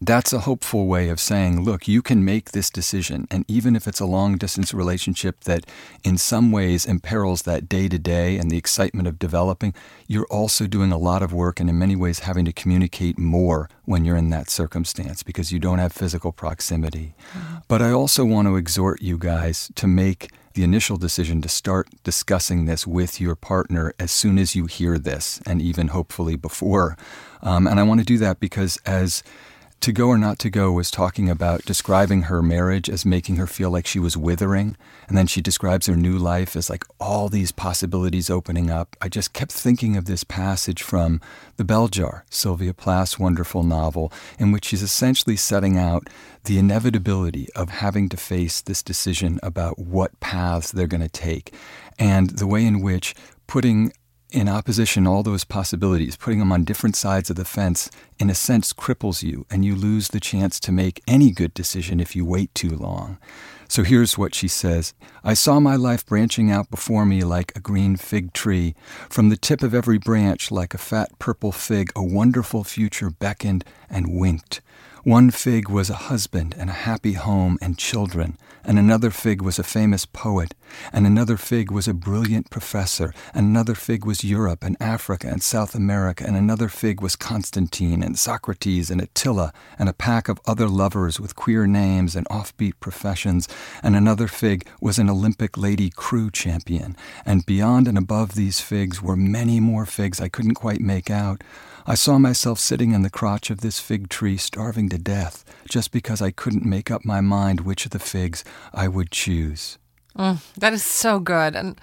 that's 0.00 0.32
a 0.32 0.40
hopeful 0.40 0.86
way 0.86 1.08
of 1.08 1.18
saying, 1.18 1.62
look, 1.62 1.88
you 1.88 2.02
can 2.02 2.24
make 2.24 2.52
this 2.52 2.70
decision. 2.70 3.26
And 3.30 3.44
even 3.48 3.74
if 3.74 3.88
it's 3.88 4.00
a 4.00 4.06
long 4.06 4.36
distance 4.36 4.72
relationship 4.72 5.40
that 5.40 5.66
in 6.04 6.18
some 6.18 6.52
ways 6.52 6.86
imperils 6.86 7.42
that 7.42 7.68
day 7.68 7.88
to 7.88 7.98
day 7.98 8.38
and 8.38 8.50
the 8.50 8.56
excitement 8.56 9.08
of 9.08 9.18
developing, 9.18 9.74
you're 10.06 10.26
also 10.26 10.66
doing 10.66 10.92
a 10.92 10.98
lot 10.98 11.22
of 11.22 11.32
work 11.32 11.58
and 11.58 11.68
in 11.68 11.78
many 11.78 11.96
ways 11.96 12.20
having 12.20 12.44
to 12.44 12.52
communicate 12.52 13.18
more 13.18 13.68
when 13.86 14.04
you're 14.04 14.16
in 14.16 14.30
that 14.30 14.50
circumstance 14.50 15.22
because 15.22 15.50
you 15.50 15.58
don't 15.58 15.78
have 15.78 15.92
physical 15.92 16.30
proximity. 16.30 17.14
Mm-hmm. 17.32 17.56
But 17.66 17.82
I 17.82 17.90
also 17.90 18.24
want 18.24 18.46
to 18.46 18.56
exhort 18.56 19.02
you 19.02 19.18
guys 19.18 19.72
to 19.74 19.86
make 19.86 20.30
the 20.54 20.64
initial 20.64 20.96
decision 20.96 21.40
to 21.40 21.48
start 21.48 21.88
discussing 22.02 22.66
this 22.66 22.86
with 22.86 23.20
your 23.20 23.36
partner 23.36 23.94
as 23.98 24.10
soon 24.10 24.38
as 24.38 24.56
you 24.56 24.66
hear 24.66 24.98
this, 24.98 25.40
and 25.46 25.62
even 25.62 25.88
hopefully 25.88 26.34
before. 26.34 26.96
Um, 27.42 27.68
and 27.68 27.78
I 27.78 27.84
want 27.84 28.00
to 28.00 28.06
do 28.06 28.18
that 28.18 28.40
because 28.40 28.76
as 28.84 29.22
to 29.80 29.92
Go 29.92 30.08
or 30.08 30.18
Not 30.18 30.38
to 30.40 30.50
Go 30.50 30.72
was 30.72 30.90
talking 30.90 31.30
about 31.30 31.64
describing 31.64 32.22
her 32.22 32.42
marriage 32.42 32.90
as 32.90 33.06
making 33.06 33.36
her 33.36 33.46
feel 33.46 33.70
like 33.70 33.86
she 33.86 33.98
was 33.98 34.16
withering. 34.16 34.76
And 35.08 35.16
then 35.16 35.26
she 35.26 35.40
describes 35.40 35.86
her 35.86 35.96
new 35.96 36.18
life 36.18 36.56
as 36.56 36.68
like 36.68 36.84
all 36.98 37.28
these 37.28 37.52
possibilities 37.52 38.28
opening 38.28 38.70
up. 38.70 38.96
I 39.00 39.08
just 39.08 39.32
kept 39.32 39.52
thinking 39.52 39.96
of 39.96 40.06
this 40.06 40.24
passage 40.24 40.82
from 40.82 41.20
The 41.56 41.64
Bell 41.64 41.88
Jar, 41.88 42.24
Sylvia 42.28 42.74
Plath's 42.74 43.18
wonderful 43.18 43.62
novel, 43.62 44.12
in 44.38 44.52
which 44.52 44.66
she's 44.66 44.82
essentially 44.82 45.36
setting 45.36 45.78
out 45.78 46.08
the 46.44 46.58
inevitability 46.58 47.48
of 47.54 47.68
having 47.68 48.08
to 48.08 48.16
face 48.16 48.60
this 48.60 48.82
decision 48.82 49.38
about 49.42 49.78
what 49.78 50.18
paths 50.20 50.72
they're 50.72 50.86
going 50.86 51.00
to 51.00 51.08
take 51.08 51.54
and 51.98 52.30
the 52.30 52.46
way 52.46 52.64
in 52.64 52.80
which 52.80 53.14
putting 53.46 53.92
in 54.30 54.48
opposition 54.48 55.06
all 55.06 55.22
those 55.22 55.44
possibilities, 55.44 56.16
putting 56.16 56.38
them 56.38 56.52
on 56.52 56.64
different 56.64 56.96
sides 56.96 57.30
of 57.30 57.36
the 57.36 57.44
fence, 57.44 57.90
in 58.18 58.28
a 58.28 58.34
sense 58.34 58.72
cripples 58.72 59.22
you, 59.22 59.46
and 59.50 59.64
you 59.64 59.74
lose 59.74 60.08
the 60.08 60.20
chance 60.20 60.60
to 60.60 60.72
make 60.72 61.02
any 61.06 61.30
good 61.30 61.54
decision 61.54 62.00
if 62.00 62.14
you 62.14 62.24
wait 62.24 62.54
too 62.54 62.70
long. 62.76 63.18
So 63.70 63.84
here's 63.84 64.16
what 64.16 64.34
she 64.34 64.48
says 64.48 64.94
I 65.22 65.34
saw 65.34 65.60
my 65.60 65.76
life 65.76 66.04
branching 66.06 66.50
out 66.50 66.70
before 66.70 67.04
me 67.04 67.22
like 67.22 67.52
a 67.54 67.60
green 67.60 67.96
fig 67.96 68.32
tree. 68.32 68.74
From 69.10 69.28
the 69.28 69.36
tip 69.36 69.62
of 69.62 69.74
every 69.74 69.98
branch, 69.98 70.50
like 70.50 70.72
a 70.72 70.78
fat 70.78 71.18
purple 71.18 71.52
fig, 71.52 71.92
a 71.94 72.02
wonderful 72.02 72.64
future 72.64 73.10
beckoned 73.10 73.64
and 73.90 74.18
winked. 74.18 74.62
One 75.04 75.30
fig 75.30 75.68
was 75.68 75.90
a 75.90 76.08
husband 76.10 76.56
and 76.58 76.68
a 76.68 76.72
happy 76.72 77.12
home 77.12 77.56
and 77.62 77.78
children, 77.78 78.36
and 78.64 78.80
another 78.80 79.10
fig 79.10 79.40
was 79.40 79.56
a 79.56 79.62
famous 79.62 80.04
poet, 80.04 80.54
and 80.92 81.06
another 81.06 81.36
fig 81.36 81.70
was 81.70 81.86
a 81.86 81.94
brilliant 81.94 82.50
professor, 82.50 83.14
and 83.32 83.46
another 83.46 83.76
fig 83.76 84.04
was 84.04 84.24
Europe 84.24 84.64
and 84.64 84.76
Africa 84.80 85.28
and 85.28 85.40
South 85.40 85.76
America, 85.76 86.24
and 86.26 86.36
another 86.36 86.68
fig 86.68 87.00
was 87.00 87.14
Constantine 87.14 88.02
and 88.02 88.18
Socrates 88.18 88.90
and 88.90 89.00
Attila, 89.00 89.52
and 89.78 89.88
a 89.88 89.92
pack 89.92 90.28
of 90.28 90.40
other 90.46 90.68
lovers 90.68 91.20
with 91.20 91.36
queer 91.36 91.68
names 91.68 92.16
and 92.16 92.26
offbeat 92.28 92.74
professions, 92.80 93.46
and 93.84 93.94
another 93.94 94.26
fig 94.26 94.66
was 94.80 94.98
an 94.98 95.08
Olympic 95.08 95.56
lady 95.56 95.90
crew 95.90 96.28
champion, 96.28 96.96
and 97.24 97.46
beyond 97.46 97.86
and 97.86 97.96
above 97.96 98.34
these 98.34 98.60
figs 98.60 99.00
were 99.00 99.16
many 99.16 99.60
more 99.60 99.86
figs 99.86 100.20
I 100.20 100.28
couldn't 100.28 100.54
quite 100.54 100.80
make 100.80 101.08
out. 101.08 101.44
I 101.88 101.94
saw 101.94 102.18
myself 102.18 102.58
sitting 102.58 102.92
in 102.92 103.00
the 103.00 103.08
crotch 103.08 103.48
of 103.48 103.62
this 103.62 103.80
fig 103.80 104.10
tree, 104.10 104.36
starving 104.36 104.90
to 104.90 104.98
death, 104.98 105.42
just 105.66 105.90
because 105.90 106.20
I 106.20 106.30
couldn't 106.30 106.66
make 106.66 106.90
up 106.90 107.02
my 107.02 107.22
mind 107.22 107.62
which 107.62 107.86
of 107.86 107.92
the 107.92 107.98
figs 107.98 108.44
I 108.74 108.88
would 108.88 109.10
choose. 109.10 109.78
Mm, 110.14 110.36
that 110.58 110.74
is 110.74 110.82
so 110.82 111.18
good. 111.18 111.56
And 111.56 111.80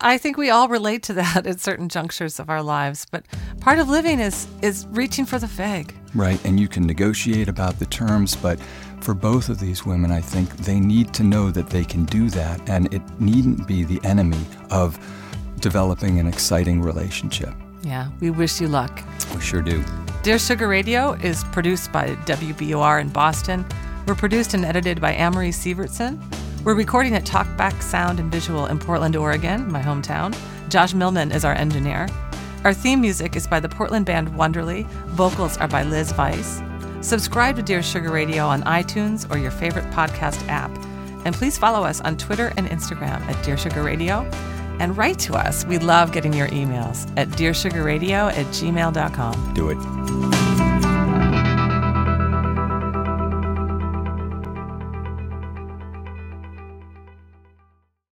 I 0.00 0.16
think 0.16 0.38
we 0.38 0.48
all 0.48 0.68
relate 0.68 1.02
to 1.02 1.12
that 1.12 1.46
at 1.46 1.60
certain 1.60 1.90
junctures 1.90 2.40
of 2.40 2.48
our 2.48 2.62
lives. 2.62 3.06
But 3.10 3.26
part 3.60 3.78
of 3.78 3.90
living 3.90 4.20
is 4.20 4.48
is 4.62 4.86
reaching 4.86 5.26
for 5.26 5.38
the 5.38 5.48
fig. 5.48 5.94
Right, 6.14 6.42
and 6.46 6.58
you 6.58 6.66
can 6.66 6.86
negotiate 6.86 7.48
about 7.50 7.78
the 7.78 7.84
terms, 7.84 8.36
but 8.36 8.58
for 9.02 9.12
both 9.12 9.50
of 9.50 9.60
these 9.60 9.84
women, 9.84 10.10
I 10.12 10.22
think 10.22 10.48
they 10.56 10.80
need 10.80 11.12
to 11.12 11.22
know 11.22 11.50
that 11.50 11.68
they 11.68 11.84
can 11.84 12.06
do 12.06 12.30
that, 12.30 12.66
and 12.70 12.92
it 12.94 13.02
needn't 13.20 13.68
be 13.68 13.84
the 13.84 14.00
enemy 14.02 14.46
of 14.70 14.98
developing 15.60 16.18
an 16.18 16.26
exciting 16.26 16.80
relationship. 16.80 17.52
Yeah, 17.82 18.08
we 18.20 18.30
wish 18.30 18.60
you 18.60 18.68
luck. 18.68 19.02
We 19.34 19.40
sure 19.40 19.62
do. 19.62 19.84
Dear 20.22 20.38
Sugar 20.38 20.68
Radio 20.68 21.12
is 21.12 21.44
produced 21.44 21.92
by 21.92 22.08
WBUR 22.26 23.00
in 23.00 23.08
Boston. 23.10 23.64
We're 24.06 24.14
produced 24.14 24.54
and 24.54 24.64
edited 24.64 25.00
by 25.00 25.12
Amory 25.12 25.50
Sievertson. 25.50 26.20
We're 26.64 26.74
recording 26.74 27.14
at 27.14 27.24
Talkback 27.24 27.80
Sound 27.82 28.18
and 28.18 28.32
Visual 28.32 28.66
in 28.66 28.78
Portland, 28.78 29.14
Oregon, 29.14 29.70
my 29.70 29.80
hometown. 29.80 30.36
Josh 30.68 30.94
Millman 30.94 31.30
is 31.30 31.44
our 31.44 31.54
engineer. 31.54 32.08
Our 32.64 32.74
theme 32.74 33.00
music 33.00 33.36
is 33.36 33.46
by 33.46 33.60
the 33.60 33.68
Portland 33.68 34.06
band 34.06 34.36
Wonderly. 34.36 34.82
Vocals 35.10 35.56
are 35.58 35.68
by 35.68 35.84
Liz 35.84 36.12
Weiss. 36.16 36.60
Subscribe 37.02 37.54
to 37.54 37.62
Dear 37.62 37.82
Sugar 37.82 38.10
Radio 38.10 38.46
on 38.46 38.62
iTunes 38.64 39.30
or 39.32 39.38
your 39.38 39.52
favorite 39.52 39.88
podcast 39.92 40.44
app. 40.48 40.70
And 41.24 41.34
please 41.34 41.56
follow 41.56 41.84
us 41.84 42.00
on 42.00 42.16
Twitter 42.16 42.52
and 42.56 42.66
Instagram 42.68 43.20
at 43.28 43.44
Dear 43.44 43.56
Sugar 43.56 43.84
Radio 43.84 44.28
and 44.78 44.96
write 44.96 45.18
to 45.20 45.34
us. 45.34 45.64
We 45.66 45.78
love 45.78 46.12
getting 46.12 46.32
your 46.32 46.48
emails 46.48 47.10
at 47.16 47.28
dearsugarradio 47.28 48.32
at 48.32 48.46
gmail.com. 48.46 49.54
Do 49.54 49.70
it. 49.70 50.45